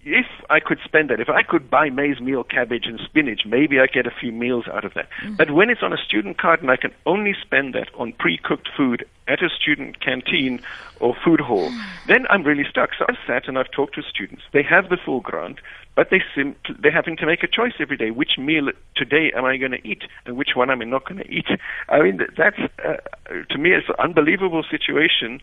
if 0.07 0.25
I 0.49 0.59
could 0.61 0.79
spend 0.85 1.09
that, 1.09 1.19
if 1.19 1.27
I 1.27 1.43
could 1.43 1.69
buy 1.69 1.89
maize 1.89 2.21
meal, 2.21 2.43
cabbage, 2.43 2.85
and 2.85 2.99
spinach, 3.03 3.41
maybe 3.45 3.79
I 3.79 3.87
get 3.87 4.07
a 4.07 4.11
few 4.11 4.31
meals 4.31 4.65
out 4.71 4.85
of 4.85 4.93
that. 4.93 5.09
Mm. 5.21 5.35
But 5.35 5.51
when 5.51 5.69
it's 5.69 5.83
on 5.83 5.91
a 5.91 5.97
student 5.97 6.37
card 6.37 6.61
and 6.61 6.71
I 6.71 6.77
can 6.77 6.93
only 7.05 7.35
spend 7.41 7.73
that 7.75 7.89
on 7.95 8.13
pre-cooked 8.13 8.69
food 8.75 9.05
at 9.27 9.43
a 9.43 9.49
student 9.49 9.99
canteen 9.99 10.61
or 11.01 11.13
food 11.25 11.41
hall, 11.41 11.69
then 12.07 12.25
I'm 12.29 12.43
really 12.43 12.63
stuck. 12.69 12.91
So 12.97 13.05
I've 13.09 13.17
sat 13.27 13.47
and 13.49 13.59
I've 13.59 13.71
talked 13.71 13.95
to 13.95 14.01
students. 14.01 14.43
They 14.53 14.63
have 14.63 14.89
the 14.89 14.97
full 14.97 15.19
grant, 15.19 15.59
but 15.95 16.09
they 16.09 16.21
sim- 16.33 16.55
they're 16.79 16.91
having 16.91 17.17
to 17.17 17.25
make 17.25 17.43
a 17.43 17.47
choice 17.47 17.73
every 17.79 17.97
day. 17.97 18.11
Which 18.11 18.37
meal 18.37 18.69
today 18.95 19.31
am 19.35 19.43
I 19.43 19.57
going 19.57 19.71
to 19.71 19.85
eat, 19.85 20.03
and 20.25 20.37
which 20.37 20.55
one 20.55 20.71
am 20.71 20.81
I 20.81 20.85
not 20.85 21.05
going 21.05 21.21
to 21.21 21.29
eat? 21.29 21.47
I 21.89 22.01
mean, 22.01 22.21
that's 22.37 22.59
uh, 22.85 22.97
to 23.49 23.57
me 23.57 23.71
it's 23.73 23.89
an 23.89 23.95
unbelievable 23.99 24.63
situation 24.69 25.41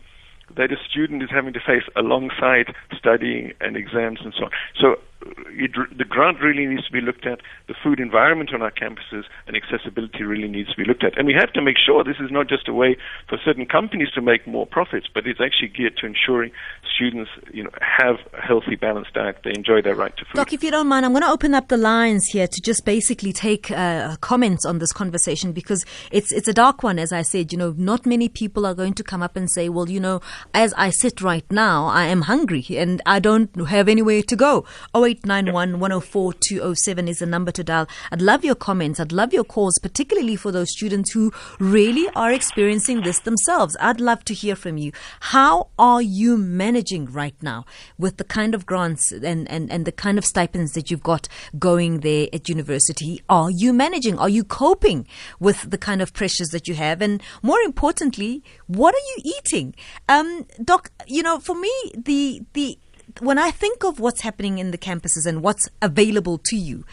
that 0.55 0.71
a 0.71 0.77
student 0.89 1.23
is 1.23 1.29
having 1.31 1.53
to 1.53 1.59
face 1.59 1.83
alongside 1.95 2.73
studying 2.97 3.53
and 3.61 3.75
exams 3.75 4.19
and 4.23 4.33
so 4.37 4.45
on. 4.45 4.51
So 4.79 4.95
it, 5.21 5.71
the 5.97 6.03
grant 6.03 6.39
really 6.41 6.65
needs 6.65 6.85
to 6.85 6.91
be 6.91 7.01
looked 7.01 7.25
at. 7.25 7.39
The 7.67 7.75
food 7.83 7.99
environment 7.99 8.53
on 8.53 8.61
our 8.61 8.71
campuses 8.71 9.23
and 9.47 9.55
accessibility 9.55 10.23
really 10.23 10.47
needs 10.47 10.69
to 10.69 10.77
be 10.77 10.85
looked 10.85 11.03
at. 11.03 11.17
And 11.17 11.25
we 11.25 11.33
have 11.33 11.51
to 11.53 11.61
make 11.61 11.77
sure 11.83 12.03
this 12.03 12.19
is 12.19 12.31
not 12.31 12.47
just 12.47 12.67
a 12.67 12.73
way 12.73 12.97
for 13.27 13.37
certain 13.43 13.65
companies 13.65 14.09
to 14.15 14.21
make 14.21 14.45
more 14.45 14.65
profits, 14.65 15.07
but 15.11 15.25
it's 15.25 15.39
actually 15.41 15.69
geared 15.69 15.97
to 15.97 16.05
ensuring 16.05 16.51
students, 16.93 17.31
you 17.51 17.63
know, 17.63 17.71
have 17.81 18.17
a 18.33 18.41
healthy, 18.41 18.75
balanced 18.75 19.13
diet. 19.13 19.37
They 19.43 19.51
enjoy 19.55 19.81
their 19.81 19.95
right 19.95 20.15
to 20.17 20.25
food. 20.25 20.35
Doc, 20.35 20.53
if 20.53 20.63
you 20.63 20.71
don't 20.71 20.87
mind, 20.87 21.05
I'm 21.05 21.11
going 21.11 21.23
to 21.23 21.29
open 21.29 21.53
up 21.53 21.69
the 21.69 21.77
lines 21.77 22.25
here 22.27 22.47
to 22.47 22.61
just 22.61 22.85
basically 22.85 23.33
take 23.33 23.71
uh, 23.71 24.17
comments 24.17 24.65
on 24.65 24.79
this 24.79 24.93
conversation 24.93 25.51
because 25.53 25.85
it's 26.11 26.31
it's 26.31 26.47
a 26.47 26.53
dark 26.53 26.83
one, 26.83 26.99
as 26.99 27.11
I 27.11 27.21
said. 27.21 27.51
You 27.51 27.57
know, 27.57 27.73
not 27.77 28.05
many 28.05 28.29
people 28.29 28.65
are 28.65 28.73
going 28.73 28.93
to 28.93 29.03
come 29.03 29.23
up 29.23 29.35
and 29.35 29.49
say, 29.49 29.69
well, 29.69 29.89
you 29.89 29.99
know, 29.99 30.21
as 30.53 30.73
I 30.77 30.89
sit 30.89 31.21
right 31.21 31.49
now, 31.51 31.85
I 31.85 32.05
am 32.05 32.23
hungry 32.23 32.65
and 32.71 33.01
I 33.05 33.19
don't 33.19 33.49
have 33.67 33.87
anywhere 33.87 34.21
to 34.23 34.35
go. 34.35 34.65
Oh, 34.93 35.04
0891 35.05 35.79
104 35.79 36.33
207 36.33 37.07
is 37.07 37.19
the 37.19 37.25
number 37.25 37.51
to 37.51 37.63
dial. 37.63 37.87
I'd 38.11 38.21
love 38.21 38.43
your 38.43 38.55
comments. 38.55 38.99
I'd 38.99 39.11
love 39.11 39.33
your 39.33 39.43
calls, 39.43 39.77
particularly 39.79 40.35
for 40.35 40.51
those 40.51 40.71
students 40.71 41.11
who 41.11 41.31
really 41.59 42.09
are 42.15 42.31
experiencing 42.31 43.01
this 43.01 43.19
themselves. 43.19 43.77
I'd 43.79 44.01
love 44.01 44.25
to 44.25 44.33
hear 44.33 44.55
from 44.55 44.77
you. 44.77 44.91
How 45.19 45.69
are 45.77 46.01
you 46.01 46.37
managing 46.37 47.05
right 47.05 47.35
now 47.41 47.65
with 47.97 48.17
the 48.17 48.23
kind 48.23 48.55
of 48.55 48.65
grants 48.65 49.11
and, 49.11 49.49
and, 49.49 49.71
and 49.71 49.85
the 49.85 49.91
kind 49.91 50.17
of 50.17 50.25
stipends 50.25 50.73
that 50.73 50.89
you've 50.89 51.03
got 51.03 51.27
going 51.59 51.99
there 51.99 52.27
at 52.33 52.49
university? 52.49 53.21
Are 53.29 53.51
you 53.51 53.73
managing? 53.73 54.17
Are 54.17 54.29
you 54.29 54.43
coping 54.43 55.07
with 55.39 55.69
the 55.69 55.77
kind 55.77 56.01
of 56.01 56.13
pressures 56.13 56.49
that 56.49 56.67
you 56.67 56.73
have? 56.75 57.01
And 57.01 57.21
more 57.43 57.59
importantly, 57.59 58.43
what 58.67 58.95
are 58.95 59.05
you 59.15 59.33
eating? 59.37 59.75
Um, 60.09 60.47
Doc, 60.63 60.91
you 61.05 61.21
know, 61.21 61.39
for 61.39 61.55
me, 61.55 61.71
the, 61.95 62.41
the, 62.53 62.79
when 63.19 63.37
I 63.37 63.51
think 63.51 63.83
of 63.83 63.99
what's 63.99 64.21
happening 64.21 64.57
in 64.57 64.71
the 64.71 64.77
campuses 64.77 65.25
and 65.25 65.41
what's 65.41 65.69
available 65.81 66.37
to 66.45 66.55
you, 66.55 66.85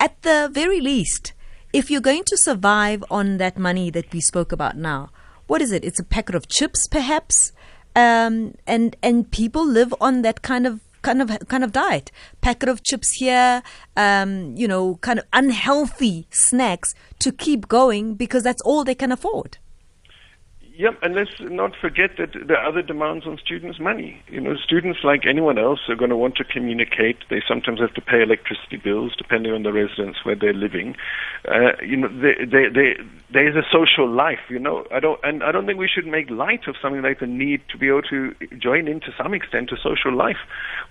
at 0.00 0.20
the 0.22 0.48
very 0.52 0.80
least, 0.80 1.32
if 1.72 1.90
you're 1.90 2.00
going 2.00 2.24
to 2.24 2.36
survive 2.36 3.04
on 3.10 3.38
that 3.38 3.58
money 3.58 3.90
that 3.90 4.12
we 4.12 4.20
spoke 4.20 4.52
about 4.52 4.76
now, 4.76 5.10
what 5.46 5.62
is 5.62 5.72
it? 5.72 5.84
It's 5.84 5.98
a 5.98 6.04
packet 6.04 6.34
of 6.34 6.48
chips, 6.48 6.86
perhaps, 6.86 7.52
um, 7.96 8.54
and 8.66 8.96
and 9.02 9.30
people 9.30 9.66
live 9.66 9.94
on 10.00 10.22
that 10.22 10.42
kind 10.42 10.66
of 10.66 10.80
kind 11.02 11.22
of 11.22 11.48
kind 11.48 11.64
of 11.64 11.72
diet. 11.72 12.10
Packet 12.40 12.68
of 12.68 12.82
chips 12.82 13.12
here, 13.12 13.62
um, 13.96 14.54
you 14.56 14.68
know, 14.68 14.96
kind 14.96 15.18
of 15.18 15.24
unhealthy 15.32 16.26
snacks 16.30 16.94
to 17.20 17.32
keep 17.32 17.68
going 17.68 18.14
because 18.14 18.42
that's 18.42 18.62
all 18.62 18.84
they 18.84 18.94
can 18.94 19.10
afford. 19.10 19.58
Yep, 20.78 20.98
and 21.02 21.16
let's 21.16 21.32
not 21.40 21.72
forget 21.74 22.10
that 22.18 22.30
there 22.46 22.56
are 22.56 22.64
other 22.64 22.82
demands 22.82 23.26
on 23.26 23.36
students' 23.44 23.80
money. 23.80 24.22
You 24.28 24.40
know, 24.40 24.54
students, 24.54 25.00
like 25.02 25.26
anyone 25.26 25.58
else, 25.58 25.80
are 25.88 25.96
going 25.96 26.10
to 26.10 26.16
want 26.16 26.36
to 26.36 26.44
communicate. 26.44 27.16
They 27.28 27.42
sometimes 27.48 27.80
have 27.80 27.94
to 27.94 28.00
pay 28.00 28.22
electricity 28.22 28.76
bills, 28.76 29.12
depending 29.18 29.52
on 29.52 29.64
the 29.64 29.72
residence 29.72 30.18
where 30.22 30.36
they're 30.36 30.54
living. 30.54 30.94
Uh, 31.48 31.72
you 31.84 31.96
know, 31.96 32.06
they, 32.06 32.44
they, 32.44 32.68
they, 32.72 32.94
there 33.32 33.48
is 33.48 33.56
a 33.56 33.66
social 33.72 34.08
life. 34.08 34.38
You 34.48 34.60
know, 34.60 34.86
I 34.94 35.00
don't, 35.00 35.18
and 35.24 35.42
I 35.42 35.50
don't 35.50 35.66
think 35.66 35.80
we 35.80 35.88
should 35.88 36.06
make 36.06 36.30
light 36.30 36.68
of 36.68 36.76
something 36.80 37.02
like 37.02 37.18
the 37.18 37.26
need 37.26 37.60
to 37.70 37.76
be 37.76 37.88
able 37.88 38.02
to 38.02 38.36
join 38.56 38.86
in 38.86 39.00
to 39.00 39.12
some 39.20 39.34
extent 39.34 39.72
a 39.72 39.76
social 39.82 40.14
life, 40.14 40.38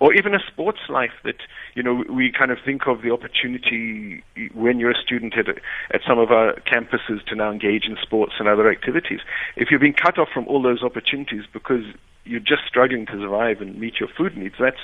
or 0.01 0.13
even 0.13 0.35
a 0.35 0.39
sports 0.51 0.81
life. 0.89 1.15
That 1.23 1.37
you 1.75 1.83
know, 1.83 2.03
we 2.11 2.29
kind 2.29 2.51
of 2.51 2.57
think 2.65 2.87
of 2.87 3.03
the 3.03 3.11
opportunity 3.11 4.21
when 4.53 4.79
you're 4.79 4.91
a 4.91 5.01
student 5.01 5.37
at, 5.37 5.47
at 5.47 6.01
some 6.05 6.19
of 6.19 6.29
our 6.31 6.55
campuses 6.67 7.23
to 7.27 7.35
now 7.35 7.51
engage 7.51 7.85
in 7.85 7.95
sports 8.01 8.33
and 8.37 8.49
other 8.49 8.69
activities. 8.69 9.21
If 9.55 9.71
you 9.71 9.76
you're 9.77 9.91
being 9.91 9.93
cut 9.93 10.17
off 10.17 10.29
from 10.33 10.47
all 10.47 10.63
those 10.63 10.81
opportunities 10.81 11.43
because 11.53 11.83
you're 12.25 12.39
just 12.39 12.63
struggling 12.67 13.05
to 13.05 13.11
survive 13.11 13.61
and 13.61 13.79
meet 13.79 13.99
your 13.99 14.09
food 14.17 14.35
needs, 14.35 14.55
that's 14.59 14.75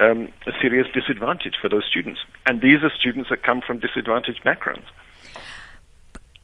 um, 0.00 0.28
a 0.46 0.52
serious 0.62 0.86
disadvantage 0.94 1.54
for 1.60 1.68
those 1.68 1.82
students. 1.90 2.20
And 2.46 2.60
these 2.60 2.84
are 2.84 2.90
students 2.96 3.30
that 3.30 3.42
come 3.42 3.60
from 3.66 3.80
disadvantaged 3.80 4.44
backgrounds. 4.44 4.86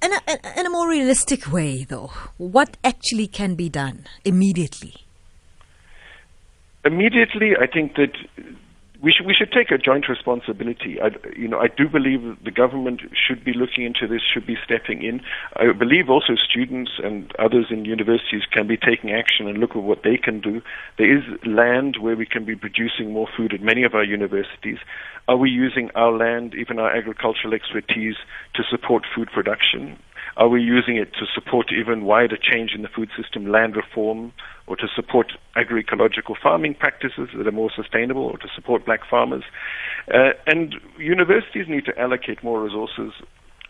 In 0.02 0.10
a, 0.12 0.60
in 0.60 0.66
a 0.66 0.70
more 0.70 0.88
realistic 0.88 1.52
way, 1.52 1.84
though, 1.84 2.10
what 2.36 2.76
actually 2.82 3.28
can 3.28 3.54
be 3.54 3.68
done 3.68 4.06
immediately? 4.24 4.94
Immediately, 6.84 7.52
I 7.58 7.68
think 7.68 7.94
that 7.94 8.12
we 9.04 9.12
should 9.12 9.26
we 9.26 9.34
should 9.34 9.52
take 9.52 9.70
a 9.70 9.76
joint 9.76 10.08
responsibility. 10.08 10.98
I, 11.00 11.10
you 11.36 11.46
know, 11.46 11.58
I 11.58 11.68
do 11.68 11.88
believe 11.88 12.22
the 12.42 12.50
government 12.50 13.02
should 13.12 13.44
be 13.44 13.52
looking 13.52 13.84
into 13.84 14.08
this, 14.08 14.22
should 14.22 14.46
be 14.46 14.56
stepping 14.64 15.02
in. 15.02 15.20
I 15.56 15.72
believe 15.72 16.08
also 16.08 16.34
students 16.36 16.92
and 17.02 17.30
others 17.38 17.66
in 17.70 17.84
universities 17.84 18.42
can 18.50 18.66
be 18.66 18.78
taking 18.78 19.12
action 19.12 19.46
and 19.46 19.58
look 19.58 19.76
at 19.76 19.82
what 19.82 20.02
they 20.04 20.16
can 20.16 20.40
do. 20.40 20.62
There 20.96 21.14
is 21.14 21.22
land 21.44 21.98
where 22.00 22.16
we 22.16 22.24
can 22.24 22.46
be 22.46 22.56
producing 22.56 23.12
more 23.12 23.28
food 23.36 23.52
at 23.52 23.60
many 23.60 23.84
of 23.84 23.94
our 23.94 24.04
universities. 24.04 24.78
Are 25.28 25.36
we 25.36 25.50
using 25.50 25.90
our 25.94 26.12
land, 26.12 26.54
even 26.54 26.78
our 26.78 26.94
agricultural 26.94 27.52
expertise, 27.52 28.16
to 28.54 28.62
support 28.70 29.04
food 29.14 29.28
production? 29.32 29.98
Are 30.36 30.48
we 30.48 30.60
using 30.60 30.96
it 30.96 31.12
to 31.14 31.26
support 31.32 31.66
even 31.72 32.04
wider 32.04 32.36
change 32.36 32.72
in 32.74 32.82
the 32.82 32.88
food 32.88 33.08
system, 33.16 33.46
land 33.46 33.76
reform, 33.76 34.32
or 34.66 34.76
to 34.76 34.88
support 34.94 35.32
agroecological 35.56 36.34
farming 36.42 36.74
practices 36.74 37.28
that 37.36 37.46
are 37.46 37.52
more 37.52 37.70
sustainable, 37.74 38.24
or 38.24 38.38
to 38.38 38.48
support 38.54 38.84
black 38.84 39.08
farmers? 39.08 39.44
Uh, 40.12 40.30
and 40.46 40.74
universities 40.98 41.66
need 41.68 41.84
to 41.84 41.98
allocate 41.98 42.42
more 42.42 42.60
resources 42.60 43.12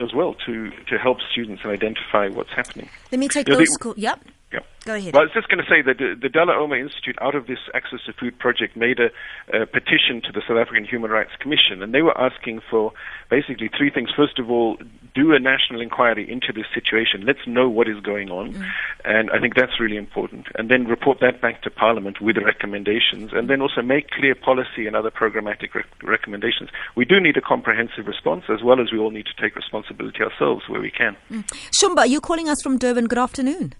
as 0.01 0.13
well 0.13 0.35
to, 0.47 0.71
to 0.89 0.99
help 0.99 1.19
students 1.31 1.63
identify 1.65 2.29
what's 2.29 2.51
happening. 2.51 2.89
Let 3.13 3.19
me 3.19 3.29
take 3.29 3.49
you 3.49 3.57
those. 3.57 3.69
Know, 3.85 3.93
the, 3.93 4.01
yep. 4.01 4.21
Yeah. 4.53 4.61
Go 4.85 4.95
ahead. 4.95 5.15
Well, 5.15 5.23
I 5.23 5.25
was 5.25 5.33
just 5.33 5.49
going 5.49 5.65
to 5.65 5.69
say 5.69 5.81
that 5.81 5.99
the, 5.99 6.15
the 6.21 6.29
Dullah 6.29 6.55
Omar 6.55 6.79
Institute, 6.79 7.17
out 7.21 7.35
of 7.35 7.47
this 7.47 7.59
Access 7.73 8.01
to 8.07 8.13
Food 8.13 8.39
project, 8.39 8.77
made 8.77 9.01
a, 9.01 9.09
a, 9.57 9.67
petition 9.67 10.21
to 10.23 10.33
the 10.33 10.43
South 10.47 10.59
African 10.59 10.85
Human 10.85 11.11
Rights 11.11 11.33
Commission, 11.41 11.83
and 11.83 11.95
they 11.95 12.03
were 12.03 12.17
asking 12.21 12.61
for 12.71 12.93
basically 13.31 13.71
three 13.77 13.91
things. 13.91 14.11
First 14.15 14.39
of 14.39 14.51
all, 14.51 14.77
do 15.15 15.33
a 15.33 15.41
national 15.41 15.81
inquiry 15.81 16.31
into 16.31 16.53
this 16.53 16.67
situation. 16.75 17.25
Let's 17.25 17.47
know 17.47 17.69
what 17.69 17.89
is 17.89 17.99
going 18.01 18.31
on, 18.31 18.53
mm. 18.53 18.71
and 19.05 19.31
I 19.31 19.41
think 19.41 19.55
that's 19.55 19.81
really 19.81 19.97
important. 19.97 20.49
And 20.57 20.69
then 20.69 20.85
report 20.85 21.19
that 21.21 21.41
back 21.41 21.63
to 21.63 21.71
Parliament 21.71 22.21
with 22.21 22.37
recommendations, 22.37 23.33
and 23.33 23.49
then 23.49 23.63
also 23.63 23.81
make 23.81 24.11
clear 24.11 24.35
policy 24.35 24.87
and 24.87 24.95
other 24.95 25.11
programmatic 25.11 25.75
rec- 25.75 26.03
recommendations. 26.03 26.69
We 26.95 27.07
do 27.07 27.21
need 27.21 27.39
a 27.39 27.41
comprehensive 27.41 28.07
response, 28.07 28.45
as 28.51 28.63
well 28.63 28.81
as 28.81 28.93
we 28.93 28.99
all 28.99 29.11
need 29.11 29.27
to 29.27 29.43
take 29.43 29.57
responsibility 29.57 30.21
ourselves 30.23 30.69
where 30.69 30.81
we 30.81 30.91
can. 30.91 31.17
Mm. 31.31 31.45
Shumba, 31.73 32.07
you're 32.07 32.21
calling 32.21 32.51
us 32.51 32.61
from 32.63 32.77
Durban. 32.77 33.07
Good 33.07 33.19
afternoon. 33.19 33.75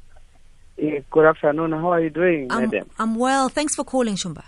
Yeah, 0.77 1.01
good 1.11 1.25
afternoon. 1.27 1.73
How 1.73 1.93
are 1.93 2.01
you 2.01 2.11
doing, 2.11 2.51
I'm, 2.51 2.63
madam? 2.63 2.91
I'm 2.99 3.15
well. 3.15 3.49
Thanks 3.49 3.75
for 3.75 3.85
calling, 3.85 4.17
Shumba. 4.17 4.45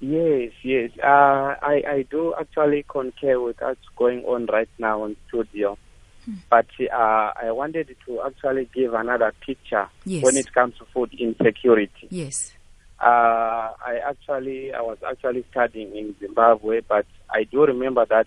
Yes, 0.00 0.52
yes. 0.62 0.90
Uh, 1.02 1.54
I, 1.62 1.82
I 1.88 2.06
do 2.10 2.34
actually 2.38 2.84
concur 2.88 3.40
with 3.40 3.56
what's 3.60 3.80
going 3.96 4.24
on 4.24 4.46
right 4.46 4.68
now 4.78 5.04
in 5.04 5.16
studio. 5.28 5.78
Hmm. 6.24 6.34
But 6.50 6.66
uh, 6.80 7.32
I 7.40 7.52
wanted 7.52 7.94
to 8.06 8.22
actually 8.22 8.68
give 8.74 8.94
another 8.94 9.32
picture 9.44 9.88
yes. 10.04 10.24
when 10.24 10.36
it 10.36 10.52
comes 10.52 10.76
to 10.78 10.84
food 10.92 11.14
insecurity. 11.18 12.08
Yes. 12.10 12.52
Uh, 13.00 13.70
I 13.84 14.00
actually, 14.08 14.72
I 14.72 14.80
was 14.80 14.98
actually 15.08 15.44
studying 15.50 15.96
in 15.96 16.16
Zimbabwe, 16.18 16.80
but 16.80 17.06
I 17.30 17.44
do 17.44 17.64
remember 17.64 18.04
that 18.06 18.26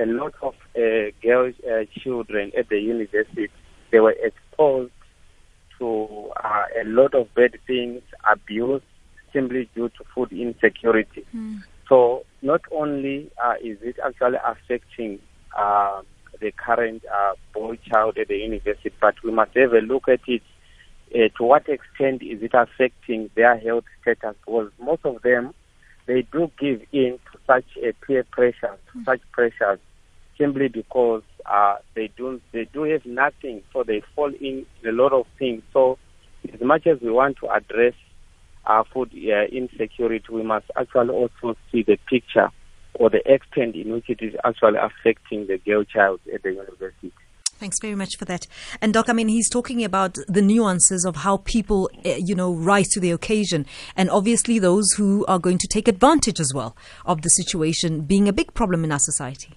a 0.00 0.06
lot 0.06 0.34
of 0.40 0.54
uh, 0.76 1.10
girls, 1.22 1.54
uh, 1.70 1.84
children 2.02 2.52
at 2.56 2.70
the 2.70 2.80
university, 2.80 3.48
they 3.90 4.00
were 4.00 4.16
exposed 4.22 4.92
to 5.82 6.30
uh, 6.44 6.64
a 6.80 6.84
lot 6.84 7.12
of 7.12 7.34
bad 7.34 7.58
things, 7.66 8.02
abuse, 8.30 8.82
simply 9.32 9.68
due 9.74 9.88
to 9.88 10.04
food 10.14 10.30
insecurity. 10.30 11.24
Mm. 11.34 11.58
So 11.88 12.24
not 12.40 12.60
only 12.70 13.30
uh, 13.44 13.54
is 13.62 13.78
it 13.82 13.96
actually 14.04 14.38
affecting 14.46 15.18
uh, 15.58 16.02
the 16.40 16.52
current 16.52 17.02
uh, 17.12 17.32
boy 17.52 17.78
child 17.90 18.16
at 18.18 18.28
the 18.28 18.36
university, 18.36 18.92
but 19.00 19.16
we 19.24 19.32
must 19.32 19.56
have 19.56 19.72
a 19.72 19.80
look 19.80 20.08
at 20.08 20.20
it. 20.28 20.42
Uh, 21.12 21.28
to 21.36 21.44
what 21.44 21.68
extent 21.68 22.22
is 22.22 22.42
it 22.42 22.52
affecting 22.54 23.28
their 23.34 23.58
health 23.58 23.84
status? 24.00 24.36
Because 24.46 24.70
most 24.80 25.04
of 25.04 25.20
them, 25.22 25.52
they 26.06 26.22
do 26.32 26.50
give 26.60 26.80
in 26.92 27.18
to 27.32 27.38
such 27.46 27.66
a 27.82 27.92
peer 28.06 28.24
pressure, 28.30 28.78
to 28.92 29.04
such 29.04 29.20
pressures, 29.32 29.80
simply 30.38 30.68
because 30.68 31.22
uh, 31.46 31.76
they 31.94 32.10
do 32.16 32.40
they 32.52 32.64
do 32.72 32.84
have 32.84 33.04
nothing, 33.04 33.62
so 33.72 33.82
they 33.82 34.02
fall 34.14 34.32
in 34.40 34.66
a 34.86 34.92
lot 34.92 35.12
of 35.12 35.26
things. 35.38 35.62
So, 35.72 35.98
as 36.52 36.60
much 36.60 36.86
as 36.86 37.00
we 37.00 37.10
want 37.10 37.38
to 37.38 37.50
address 37.50 37.94
uh, 38.66 38.84
food 38.92 39.10
uh, 39.14 39.44
insecurity, 39.54 40.26
we 40.30 40.42
must 40.42 40.66
actually 40.76 41.10
also 41.10 41.56
see 41.70 41.82
the 41.82 41.98
picture 42.08 42.50
or 42.94 43.10
the 43.10 43.22
extent 43.24 43.74
in 43.74 43.92
which 43.92 44.08
it 44.08 44.20
is 44.20 44.34
actually 44.44 44.78
affecting 44.78 45.46
the 45.46 45.58
girl 45.58 45.84
child 45.84 46.20
at 46.32 46.42
the 46.42 46.50
university. 46.50 47.12
Thanks 47.62 47.78
very 47.78 47.94
much 47.94 48.16
for 48.18 48.24
that. 48.24 48.48
And 48.80 48.92
Doc, 48.92 49.08
I 49.08 49.12
mean, 49.12 49.28
he's 49.28 49.48
talking 49.48 49.84
about 49.84 50.18
the 50.26 50.42
nuances 50.42 51.04
of 51.04 51.16
how 51.16 51.36
people, 51.38 51.88
uh, 52.04 52.14
you 52.18 52.34
know, 52.34 52.52
rise 52.52 52.88
to 52.88 53.00
the 53.00 53.12
occasion. 53.12 53.66
And 53.96 54.10
obviously 54.10 54.58
those 54.58 54.90
who 54.94 55.24
are 55.26 55.38
going 55.38 55.58
to 55.58 55.68
take 55.68 55.86
advantage 55.86 56.40
as 56.40 56.52
well 56.52 56.76
of 57.06 57.22
the 57.22 57.28
situation 57.28 58.00
being 58.00 58.26
a 58.26 58.32
big 58.32 58.52
problem 58.52 58.82
in 58.82 58.90
our 58.90 58.98
society. 58.98 59.50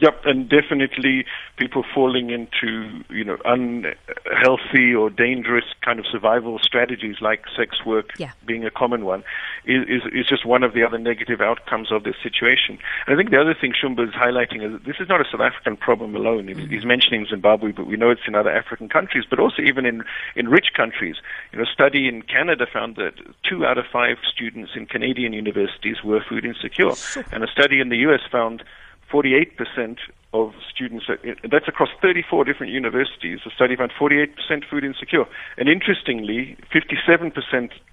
Yep, 0.00 0.26
and 0.26 0.48
definitely 0.48 1.24
people 1.56 1.84
falling 1.94 2.30
into 2.30 3.02
you 3.10 3.24
know 3.24 3.36
unhealthy 3.44 4.94
or 4.94 5.10
dangerous 5.10 5.64
kind 5.84 5.98
of 5.98 6.06
survival 6.06 6.58
strategies 6.62 7.16
like 7.20 7.44
sex 7.56 7.84
work 7.84 8.10
yeah. 8.16 8.30
being 8.46 8.64
a 8.64 8.70
common 8.70 9.04
one 9.04 9.24
is, 9.64 9.82
is, 9.88 10.02
is 10.12 10.26
just 10.26 10.46
one 10.46 10.62
of 10.62 10.72
the 10.72 10.84
other 10.84 10.98
negative 10.98 11.40
outcomes 11.40 11.90
of 11.90 12.04
this 12.04 12.14
situation. 12.22 12.78
And 13.06 13.14
I 13.14 13.16
think 13.16 13.30
the 13.30 13.40
other 13.40 13.54
thing 13.60 13.72
Shumba 13.72 14.06
is 14.06 14.14
highlighting 14.14 14.62
is 14.62 14.80
this 14.86 14.96
is 15.00 15.08
not 15.08 15.20
a 15.20 15.24
South 15.24 15.40
African 15.40 15.76
problem 15.76 16.14
alone. 16.14 16.46
Mm-hmm. 16.46 16.70
He's 16.70 16.84
mentioning 16.84 17.26
Zimbabwe, 17.28 17.72
but 17.72 17.86
we 17.86 17.96
know 17.96 18.10
it's 18.10 18.26
in 18.28 18.36
other 18.36 18.50
African 18.50 18.88
countries, 18.88 19.24
but 19.28 19.40
also 19.40 19.62
even 19.62 19.84
in 19.84 20.04
in 20.36 20.48
rich 20.48 20.68
countries. 20.76 21.16
You 21.52 21.58
know, 21.58 21.64
a 21.64 21.72
study 21.72 22.06
in 22.06 22.22
Canada 22.22 22.66
found 22.72 22.96
that 22.96 23.14
two 23.42 23.66
out 23.66 23.78
of 23.78 23.86
five 23.92 24.18
students 24.32 24.72
in 24.76 24.86
Canadian 24.86 25.32
universities 25.32 26.04
were 26.04 26.20
food 26.28 26.44
insecure, 26.44 26.92
and 27.32 27.42
a 27.42 27.48
study 27.48 27.80
in 27.80 27.88
the 27.88 27.98
U.S. 28.08 28.20
found 28.30 28.62
48% 29.12 29.98
of 30.34 30.52
students, 30.70 31.06
that's 31.50 31.68
across 31.68 31.88
34 32.02 32.44
different 32.44 32.70
universities, 32.70 33.40
the 33.44 33.50
study 33.54 33.76
found 33.76 33.90
48% 33.98 34.28
food 34.68 34.84
insecure. 34.84 35.24
And 35.56 35.70
interestingly, 35.70 36.54
57% 36.70 37.32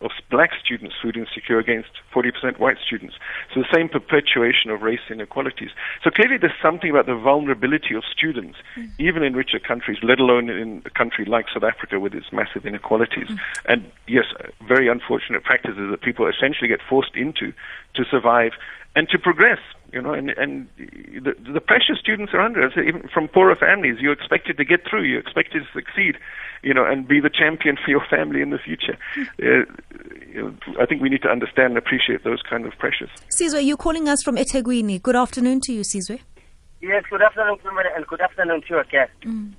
of 0.01 0.12
black 0.29 0.51
students 0.62 0.95
food 1.01 1.15
insecure 1.15 1.60
against 1.60 1.89
40% 2.13 2.60
white 2.60 2.75
students. 2.86 3.15
So 3.53 3.62
the 3.62 3.74
same 3.74 3.88
perpetuation 3.88 4.69
of 4.69 4.81
race 4.81 5.00
inequalities. 5.10 5.69
So 6.03 6.10
clearly 6.10 6.36
there's 6.38 6.60
something 6.62 6.89
about 6.89 7.05
the 7.05 7.15
vulnerability 7.15 7.95
of 7.95 8.03
students, 8.03 8.57
mm. 8.75 8.91
even 9.00 9.24
in 9.24 9.34
richer 9.34 9.60
countries, 9.60 9.98
let 10.03 10.19
alone 10.19 10.50
in 10.50 10.81
a 10.86 10.89
country 10.89 11.24
like 11.24 11.45
South 11.53 11.63
Africa 11.63 12.01
with 12.01 12.13
its 12.13 12.34
massive 12.34 12.65
inequalities. 12.65 13.29
Mm. 13.29 13.39
And 13.65 13.91
yes, 14.10 14.25
very 14.67 14.89
unfortunate 14.89 15.45
practices 15.45 15.89
that 15.89 16.01
people 16.01 16.27
essentially 16.27 16.67
get 16.67 16.81
forced 16.89 17.15
into 17.15 17.53
to 17.93 18.03
survive 18.12 18.51
and 18.96 19.10
to 19.10 19.20
progress 19.20 19.60
you 19.96 20.02
know, 20.02 20.14
and 20.14 20.30
and 20.32 20.68
the, 20.78 21.34
the 21.54 21.62
pressure 21.62 21.96
students 21.98 22.34
are 22.34 22.42
under, 22.42 22.68
even 22.82 23.08
from 23.14 23.30
poorer 23.30 23.56
families, 23.56 23.96
you're 24.02 24.12
expected 24.12 24.58
to 24.58 24.66
get 24.66 24.82
through, 24.88 25.04
you're 25.04 25.22
expected 25.22 25.64
to 25.64 25.70
succeed, 25.74 26.18
you 26.64 26.74
know, 26.74 26.84
and 26.86 27.08
be 27.08 27.22
the 27.22 27.30
champion 27.30 27.78
for 27.84 27.92
your 27.92 28.06
family 28.10 28.42
in 28.42 28.50
the 28.50 28.58
future. 28.58 28.98
Uh, 29.42 29.64
you 30.28 30.42
know, 30.44 30.56
I 30.82 30.86
think 30.86 31.02
we 31.02 31.08
need 31.08 31.22
to 31.22 31.30
understand 31.30 31.72
and 31.72 31.78
appreciate 31.78 32.25
those 32.25 32.42
kind 32.42 32.66
of 32.66 32.74
pressures. 32.78 33.10
Sizwe, 33.30 33.66
you're 33.66 33.78
calling 33.78 34.10
us 34.10 34.22
from 34.22 34.36
eThekwini. 34.36 35.02
Good 35.02 35.16
afternoon 35.16 35.62
to 35.62 35.72
you, 35.72 35.82
Sizwe. 35.82 36.20
Yes, 36.82 37.04
good 37.10 37.22
afternoon, 37.22 37.58
and 37.96 38.06
good 38.08 38.20
afternoon 38.20 38.62
to 38.64 38.68
your 38.70 38.84
guest. 38.84 39.14
Mm. 39.24 39.54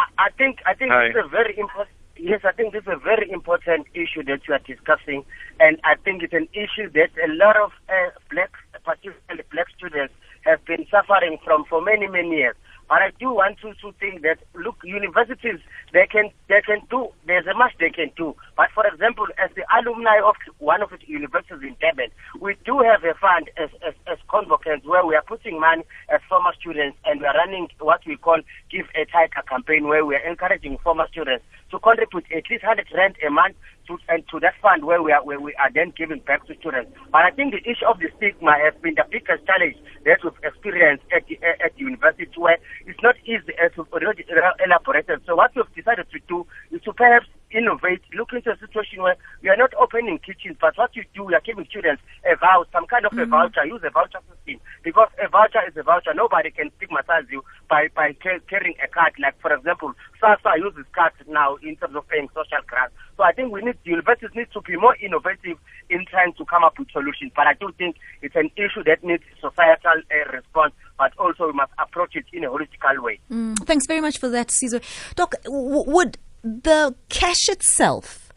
I, 0.00 0.26
I 0.26 0.30
think 0.36 0.58
I 0.66 0.74
think 0.74 0.90
Hi. 0.90 1.08
this 1.08 1.16
is 1.16 1.24
a 1.24 1.28
very 1.28 1.56
important 1.56 1.97
Yes, 2.20 2.40
I 2.44 2.50
think 2.50 2.72
this 2.72 2.82
is 2.82 2.88
a 2.88 2.96
very 2.96 3.30
important 3.30 3.86
issue 3.94 4.24
that 4.24 4.40
you 4.48 4.54
are 4.54 4.58
discussing, 4.66 5.24
and 5.60 5.78
I 5.84 5.94
think 5.94 6.24
it's 6.24 6.32
an 6.32 6.48
issue 6.52 6.90
that 6.90 7.10
a 7.14 7.30
lot 7.30 7.56
of 7.56 7.70
uh, 7.88 8.10
black, 8.28 8.50
particularly 8.84 9.44
black 9.52 9.66
students, 9.76 10.12
have 10.42 10.64
been 10.64 10.84
suffering 10.90 11.38
from 11.44 11.64
for 11.70 11.80
many, 11.80 12.08
many 12.08 12.38
years. 12.42 12.56
But 12.88 13.02
I 13.02 13.10
do 13.20 13.32
want 13.36 13.58
to, 13.60 13.74
to 13.74 13.92
think 14.00 14.22
that 14.22 14.38
look, 14.54 14.76
universities 14.82 15.60
they 15.92 16.06
can 16.10 16.30
they 16.48 16.62
can 16.64 16.80
do 16.88 17.08
there's 17.26 17.46
a 17.46 17.52
much 17.52 17.72
they 17.78 17.90
can 17.90 18.10
do. 18.16 18.34
But 18.56 18.70
for 18.74 18.86
example, 18.86 19.26
as 19.36 19.50
the 19.54 19.64
alumni 19.68 20.16
of 20.24 20.36
one 20.58 20.80
of 20.80 20.88
the 20.90 20.98
universities 21.06 21.60
in 21.60 21.76
Durban, 21.80 22.08
we 22.40 22.56
do 22.64 22.80
have 22.80 23.04
a 23.04 23.12
fund 23.20 23.50
as 23.60 23.68
as, 23.86 23.92
as 24.08 24.16
convocants 24.32 24.88
where 24.88 25.04
we 25.04 25.14
are 25.14 25.22
putting 25.22 25.60
money 25.60 25.84
as 26.08 26.20
former 26.28 26.52
students 26.58 26.96
and 27.04 27.20
we 27.20 27.26
are 27.26 27.36
running 27.36 27.68
what 27.78 28.00
we 28.06 28.16
call 28.16 28.40
give 28.78 28.86
a 28.94 29.04
tiger 29.10 29.42
campaign 29.48 29.88
where 29.88 30.06
we 30.06 30.14
are 30.14 30.22
encouraging 30.22 30.78
former 30.84 31.06
students 31.10 31.44
to 31.70 31.78
contribute 31.80 32.24
at 32.30 32.46
least 32.48 32.62
hundred 32.62 32.86
rand 32.94 33.16
a 33.26 33.30
month 33.30 33.56
to 33.88 33.98
and 34.08 34.22
to 34.30 34.38
that 34.38 34.54
fund 34.62 34.84
where 34.84 35.02
we 35.02 35.10
are 35.10 35.24
where 35.24 35.40
we 35.40 35.52
are 35.58 35.70
then 35.74 35.92
giving 35.96 36.20
back 36.20 36.46
to 36.46 36.54
students. 36.60 36.90
But 37.10 37.26
I 37.26 37.30
think 37.30 37.52
the 37.52 37.62
issue 37.66 37.86
of 37.90 37.98
the 37.98 38.06
stigma 38.16 38.54
has 38.62 38.74
been 38.80 38.94
the 38.94 39.04
biggest 39.10 39.42
challenge 39.46 39.76
that 40.06 40.22
we've 40.22 40.38
experienced 40.46 41.04
at 41.10 41.26
the 41.26 41.42
at 41.42 41.74
the 41.74 41.82
university 41.82 42.30
where 42.36 42.58
it's 42.86 43.02
not 43.02 43.16
easy 43.26 43.50
as 43.58 43.74
we've 43.76 43.90
already 43.90 44.24
elaborated. 44.62 45.26
So 45.26 45.34
what 45.34 45.50
we've 45.56 45.74
decided 45.74 46.06
to 46.12 46.18
do 46.28 46.46
is 46.70 46.80
to 46.86 46.92
perhaps 46.92 47.26
innovate, 47.50 48.02
look 48.14 48.32
into 48.32 48.52
a 48.52 48.58
situation 48.58 49.02
where 49.02 49.16
we 49.42 49.48
are 49.48 49.56
not 49.56 49.72
opening 49.80 50.18
kitchens, 50.18 50.56
but 50.60 50.76
what 50.76 50.94
you 50.94 51.04
do, 51.14 51.24
we 51.24 51.34
are 51.34 51.40
giving 51.40 51.64
students 51.64 52.02
a 52.28 52.36
voucher, 52.36 52.68
some 52.72 52.86
kind 52.86 53.06
of 53.06 53.12
mm-hmm. 53.12 53.32
a 53.32 53.48
voucher, 53.48 53.64
use 53.64 53.80
a 53.84 53.90
voucher 53.90 54.20
system. 54.28 54.60
Because 54.84 55.08
a 55.22 55.28
voucher 55.28 55.64
is 55.66 55.76
a 55.76 55.82
voucher. 55.82 56.12
Nobody 56.14 56.50
can 56.50 56.70
stigmatize 56.76 57.24
you 57.30 57.42
by, 57.68 57.88
by 57.94 58.14
carrying 58.48 58.74
a 58.82 58.88
card. 58.88 59.12
Like, 59.18 59.40
for 59.40 59.52
example, 59.52 59.92
SASSA 60.22 60.58
uses 60.58 60.84
cards 60.92 61.16
now 61.28 61.56
in 61.62 61.76
terms 61.76 61.96
of 61.96 62.08
paying 62.08 62.28
social 62.34 62.64
grants. 62.66 62.94
So 63.16 63.24
I 63.24 63.32
think 63.32 63.52
we 63.52 63.62
need, 63.62 63.76
universities 63.84 64.30
need 64.34 64.48
to 64.52 64.60
be 64.60 64.76
more 64.76 64.96
innovative 64.96 65.58
in 65.90 66.04
trying 66.06 66.32
to 66.34 66.44
come 66.44 66.64
up 66.64 66.78
with 66.78 66.90
solutions. 66.90 67.32
But 67.34 67.46
I 67.46 67.54
do 67.54 67.72
think 67.76 67.96
it's 68.22 68.36
an 68.36 68.50
issue 68.56 68.84
that 68.84 69.02
needs 69.02 69.24
societal 69.40 70.02
uh, 70.10 70.32
response 70.32 70.74
but 70.98 71.12
also 71.16 71.46
we 71.46 71.52
must 71.52 71.72
approach 71.78 72.16
it 72.16 72.24
in 72.32 72.44
a 72.44 72.48
holistical 72.48 73.00
way. 73.02 73.20
Mm, 73.30 73.56
thanks 73.64 73.86
very 73.86 74.00
much 74.00 74.18
for 74.18 74.28
that, 74.28 74.48
Sizwe. 74.48 74.82
Doc, 75.14 75.36
w- 75.44 75.84
would 75.86 76.18
the 76.42 76.94
cash 77.08 77.48
itself 77.48 78.27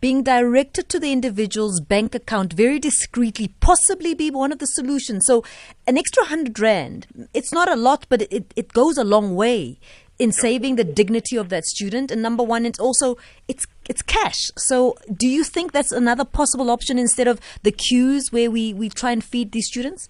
being 0.00 0.22
directed 0.22 0.88
to 0.88 0.98
the 0.98 1.12
individual's 1.12 1.80
bank 1.80 2.14
account 2.14 2.52
very 2.52 2.78
discreetly 2.78 3.48
possibly 3.60 4.14
be 4.14 4.30
one 4.30 4.52
of 4.52 4.58
the 4.58 4.66
solutions. 4.66 5.24
So 5.26 5.44
an 5.86 5.98
extra 5.98 6.24
hundred 6.24 6.58
rand, 6.58 7.06
it's 7.34 7.52
not 7.52 7.70
a 7.70 7.76
lot, 7.76 8.06
but 8.08 8.22
it, 8.22 8.52
it 8.56 8.72
goes 8.72 8.96
a 8.96 9.04
long 9.04 9.34
way 9.34 9.78
in 10.18 10.32
saving 10.32 10.76
the 10.76 10.84
dignity 10.84 11.36
of 11.36 11.48
that 11.48 11.64
student. 11.64 12.10
And 12.10 12.22
number 12.22 12.42
one, 12.42 12.66
it's 12.66 12.78
also 12.78 13.16
it's 13.48 13.66
it's 13.88 14.02
cash. 14.02 14.50
So 14.56 14.96
do 15.12 15.26
you 15.26 15.42
think 15.44 15.72
that's 15.72 15.92
another 15.92 16.24
possible 16.24 16.70
option 16.70 16.98
instead 16.98 17.26
of 17.26 17.40
the 17.62 17.72
queues 17.72 18.30
where 18.30 18.50
we, 18.50 18.72
we 18.72 18.88
try 18.88 19.12
and 19.12 19.24
feed 19.24 19.52
these 19.52 19.66
students? 19.66 20.08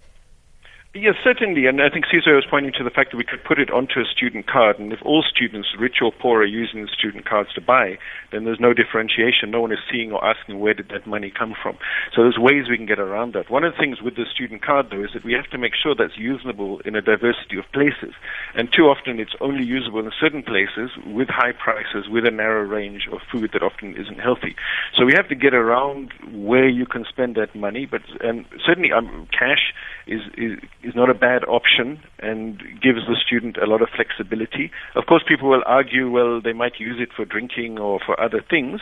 Yes, 0.93 1.15
certainly. 1.23 1.67
And 1.67 1.81
I 1.81 1.89
think 1.89 2.07
Sizwe 2.07 2.35
was 2.35 2.47
pointing 2.51 2.73
to 2.73 2.83
the 2.83 2.91
fact 2.91 3.13
that 3.13 3.17
we 3.17 3.23
could 3.23 3.45
put 3.45 3.61
it 3.61 3.71
onto 3.71 4.01
a 4.01 4.05
student 4.05 4.49
card. 4.49 4.81
And 4.81 4.93
if 4.93 4.99
all 5.05 5.23
students, 5.23 5.69
rich 5.79 6.03
or 6.03 6.11
poor, 6.11 6.41
are 6.41 6.45
using 6.45 6.83
the 6.83 6.89
student 6.89 7.25
cards 7.25 7.53
to 7.55 7.61
buy, 7.61 7.97
then 8.33 8.43
there's 8.43 8.59
no 8.59 8.75
differentiation. 8.75 9.53
No 9.53 9.61
one 9.61 9.71
is 9.71 9.79
seeing 9.89 10.11
or 10.11 10.25
asking 10.25 10.59
where 10.59 10.75
did 10.75 10.89
that 10.89 11.07
money 11.07 11.31
come 11.31 11.55
from. 11.63 11.79
So 12.13 12.23
there's 12.23 12.39
ways 12.39 12.69
we 12.69 12.77
can 12.77 12.87
get 12.87 12.99
around 12.99 13.35
that. 13.35 13.49
One 13.51 13.63
of 13.63 13.73
the 13.73 13.79
things 13.79 14.03
with 14.03 14.17
the 14.17 14.27
student 14.35 14.63
card, 14.67 14.87
though, 14.91 15.05
is 15.05 15.11
that 15.15 15.23
we 15.23 15.33
have 15.33 15.49
to 15.51 15.59
make 15.59 15.75
sure 15.81 15.95
that's 15.95 16.19
usable 16.19 16.81
in 16.81 16.97
a 16.97 17.01
diversity 17.01 17.57
of 17.57 17.71
places. 17.73 18.13
And 18.57 18.73
too 18.73 18.91
often 18.91 19.21
it's 19.21 19.37
only 19.41 19.63
usable 19.63 20.01
in 20.01 20.11
certain 20.19 20.43
places 20.43 20.91
with 21.07 21.29
high 21.29 21.53
prices, 21.53 22.11
with 22.11 22.27
a 22.27 22.33
narrow 22.33 22.67
range 22.67 23.07
of 23.13 23.21
food 23.31 23.51
that 23.53 23.63
often 23.63 23.95
isn't 23.95 24.19
healthy. 24.19 24.57
So 24.99 25.07
we 25.07 25.13
have 25.15 25.29
to 25.29 25.37
get 25.37 25.55
around 25.55 26.11
where 26.33 26.69
you 26.69 26.85
can 26.85 27.05
spend 27.09 27.37
that 27.37 27.55
money. 27.55 27.87
But 27.87 28.03
and 28.21 28.45
certainly 28.67 28.91
um, 28.91 29.29
cash 29.31 29.73
is, 30.09 30.23
is 30.37 30.59
is 30.83 30.95
not 30.95 31.11
a 31.11 31.15
bad 31.15 31.45
option 31.45 32.01
and 32.21 32.59
gives 32.81 33.07
the 33.07 33.17
student 33.17 33.57
a 33.59 33.67
lot 33.67 33.83
of 33.83 33.89
flexibility. 33.91 34.71
Of 34.95 35.07
course, 35.07 35.23
people 35.27 35.49
will 35.49 35.63
argue, 35.67 36.11
well, 36.11 36.41
they 36.41 36.53
might 36.53 36.81
use 36.81 37.01
it 37.01 37.13
for 37.13 37.25
drinking 37.25 37.79
or 37.79 38.01
for 38.05 38.19
other 38.21 38.41
things, 38.41 38.81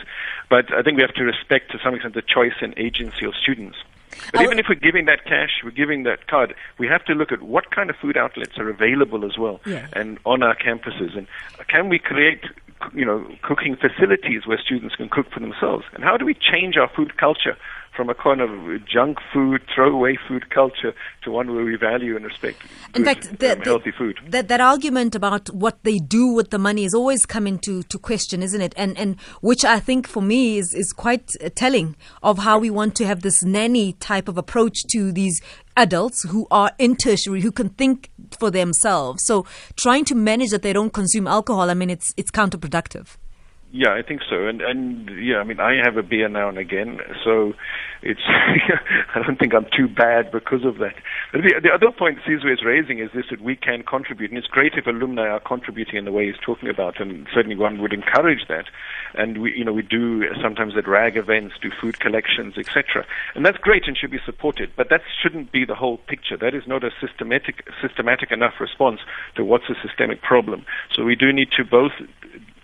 but 0.49 0.73
I 0.73 0.81
think 0.81 0.97
we 0.97 1.03
have 1.03 1.13
to 1.15 1.23
respect 1.23 1.71
to 1.71 1.79
some 1.83 1.93
extent 1.93 2.13
the 2.13 2.21
choice 2.21 2.53
and 2.61 2.73
agency 2.77 3.25
of 3.25 3.33
students. 3.35 3.77
But 4.31 4.41
even 4.41 4.59
if 4.59 4.65
we're 4.67 4.75
giving 4.75 5.05
that 5.05 5.23
cash, 5.25 5.61
we're 5.63 5.71
giving 5.71 6.03
that 6.03 6.27
card, 6.27 6.55
we 6.77 6.87
have 6.87 7.05
to 7.05 7.13
look 7.13 7.31
at 7.31 7.41
what 7.41 7.71
kind 7.71 7.89
of 7.89 7.95
food 7.95 8.17
outlets 8.17 8.57
are 8.57 8.69
available 8.69 9.23
as 9.23 9.37
well 9.37 9.61
yeah. 9.65 9.87
and 9.93 10.17
on 10.25 10.43
our 10.43 10.55
campuses. 10.55 11.17
And 11.17 11.27
can 11.67 11.89
we 11.89 11.99
create 11.99 12.43
you 12.93 13.05
know, 13.05 13.27
cooking 13.41 13.75
facilities 13.75 14.47
where 14.47 14.57
students 14.57 14.95
can 14.95 15.09
cook 15.09 15.29
for 15.31 15.39
themselves? 15.39 15.85
And 15.93 16.03
how 16.03 16.17
do 16.17 16.25
we 16.25 16.33
change 16.33 16.77
our 16.77 16.89
food 16.89 17.17
culture 17.17 17.57
from 17.95 18.09
a 18.09 18.15
kind 18.15 18.41
of 18.41 18.49
junk 18.85 19.17
food, 19.33 19.61
throwaway 19.73 20.17
food 20.27 20.49
culture 20.49 20.93
to 21.23 21.31
one 21.31 21.53
where 21.53 21.65
we 21.65 21.75
value 21.75 22.15
and 22.15 22.25
respect 22.25 22.61
in 22.95 23.03
good, 23.03 23.05
fact, 23.05 23.39
the, 23.39 23.53
um, 23.53 23.61
healthy 23.61 23.91
food. 23.91 24.19
That, 24.27 24.47
that 24.47 24.61
argument 24.61 25.15
about 25.15 25.49
what 25.49 25.83
they 25.83 25.97
do 25.97 26.33
with 26.33 26.49
the 26.49 26.59
money 26.59 26.85
is 26.85 26.93
always 26.93 27.25
coming 27.25 27.59
to, 27.59 27.83
to 27.83 27.99
question, 27.99 28.41
isn't 28.41 28.61
it? 28.61 28.73
And 28.77 28.97
and 28.97 29.19
which 29.41 29.65
I 29.65 29.79
think 29.79 30.07
for 30.07 30.21
me 30.21 30.57
is 30.57 30.73
is 30.73 30.93
quite 30.93 31.31
telling 31.55 31.95
of 32.23 32.39
how 32.39 32.59
we 32.59 32.69
want 32.69 32.95
to 32.95 33.05
have 33.05 33.21
this 33.21 33.43
nanny 33.43 33.93
type 33.93 34.27
of 34.27 34.37
approach 34.37 34.83
to 34.91 35.11
these 35.11 35.41
adults 35.77 36.23
who 36.29 36.47
are 36.51 36.71
in 36.77 36.95
tertiary 36.95 37.41
who 37.41 37.51
can 37.51 37.69
think 37.69 38.09
for 38.37 38.51
themselves. 38.51 39.25
So 39.25 39.45
trying 39.75 40.05
to 40.05 40.15
manage 40.15 40.49
that 40.49 40.61
they 40.61 40.73
don't 40.73 40.93
consume 40.93 41.27
alcohol, 41.27 41.69
I 41.69 41.73
mean, 41.73 41.89
it's 41.89 42.13
it's 42.17 42.31
counterproductive. 42.31 43.17
Yeah, 43.71 43.93
I 43.93 44.01
think 44.01 44.21
so. 44.27 44.47
And 44.47 44.61
and 44.61 45.09
yeah, 45.23 45.37
I 45.37 45.43
mean, 45.43 45.59
I 45.59 45.75
have 45.83 45.95
a 45.95 46.01
beer 46.01 46.27
now 46.27 46.49
and 46.49 46.57
again, 46.57 46.97
so 47.23 47.53
it's 48.01 48.21
I 48.27 49.21
don't 49.21 49.37
think 49.37 49.53
I'm 49.53 49.67
too 49.77 49.87
bad 49.87 50.31
because 50.31 50.65
of 50.65 50.79
that. 50.79 50.95
But 51.31 51.41
the, 51.43 51.53
the 51.61 51.69
other 51.69 51.91
point 51.91 52.17
Sizwe 52.27 52.51
is 52.51 52.65
raising 52.65 52.97
is 52.97 53.11
this 53.13 53.25
that 53.29 53.41
we 53.41 53.55
can 53.55 53.83
contribute, 53.83 54.31
and 54.31 54.39
it's 54.39 54.47
great 54.47 54.73
if 54.73 54.87
alumni 54.87 55.27
are 55.27 55.39
contributing 55.39 55.97
in 55.97 56.05
the 56.05 56.11
way 56.11 56.25
he's 56.25 56.41
talking 56.43 56.67
about, 56.67 56.99
and 56.99 57.27
certainly 57.31 57.55
one 57.55 57.79
would 57.79 57.93
encourage 57.93 58.47
that. 58.47 58.65
And 59.13 59.39
we, 59.39 59.55
you 59.55 59.63
know, 59.63 59.73
we 59.73 59.83
do 59.83 60.23
sometimes 60.41 60.75
at 60.75 60.87
RAG 60.87 61.15
events 61.15 61.53
do 61.61 61.69
food 61.79 61.99
collections, 61.99 62.57
etc. 62.57 63.05
And 63.35 63.45
that's 63.45 63.59
great 63.59 63.87
and 63.87 63.95
should 63.95 64.09
be 64.09 64.19
supported. 64.25 64.71
But 64.75 64.89
that 64.89 65.01
shouldn't 65.21 65.51
be 65.51 65.63
the 65.63 65.75
whole 65.75 65.97
picture. 65.97 66.37
That 66.37 66.55
is 66.55 66.63
not 66.65 66.83
a 66.83 66.89
systematic 66.99 67.67
systematic 67.83 68.31
enough 68.31 68.53
response 68.59 69.01
to 69.35 69.45
what's 69.45 69.69
a 69.69 69.75
systemic 69.87 70.23
problem. 70.23 70.65
So 70.95 71.03
we 71.03 71.15
do 71.15 71.31
need 71.31 71.51
to 71.57 71.63
both 71.63 71.91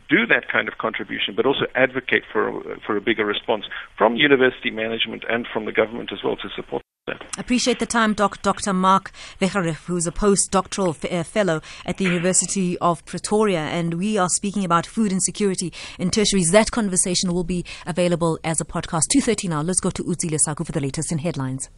do 0.10 0.26
that 0.28 0.48
kind 0.52 0.68
of 0.68 0.78
contribution, 0.78 1.36
but 1.36 1.46
also 1.46 1.66
advocate 1.76 2.24
for 2.32 2.62
for 2.86 2.98
a 2.98 3.02
bigger 3.02 3.26
response 3.26 3.66
from 3.98 4.16
university 4.16 4.72
management 4.72 5.24
and 5.30 5.48
from 5.52 5.66
the 5.66 5.72
government 5.72 6.12
as 6.12 6.20
well 6.24 6.36
to 6.38 6.50
support 6.56 6.82
that. 7.08 7.22
Appreciate 7.38 7.80
the 7.80 7.86
time, 7.86 8.14
Doc, 8.14 8.42
Dr. 8.42 8.74
Marc 8.74 9.12
Wegerif, 9.40 9.86
who's 9.86 10.08
a 10.08 10.12
postdoctoral 10.12 10.90
f- 10.90 11.12
uh, 11.12 11.24
fellow 11.24 11.62
at 11.86 11.98
the 11.98 12.06
University 12.06 12.78
of 12.80 13.06
Pretoria, 13.06 13.60
and 13.60 13.96
we 13.96 14.18
are 14.18 14.30
speaking 14.30 14.66
about 14.66 14.86
food 14.86 15.12
insecurity 15.12 15.72
in 16.00 16.10
tertiaries. 16.10 16.52
That 16.52 16.72
conversation 16.72 17.34
will 17.34 17.44
be 17.44 17.64
available 17.86 18.40
as 18.44 18.60
a 18.60 18.66
podcast. 18.66 19.04
2.30 19.16 19.50
now. 19.50 19.62
Let's 19.62 19.80
go 19.80 19.92
to 19.92 20.04
Uzile 20.04 20.40
Saku 20.40 20.64
for 20.64 20.72
the 20.72 20.82
latest 20.82 21.12
in 21.12 21.20
headlines. 21.20 21.70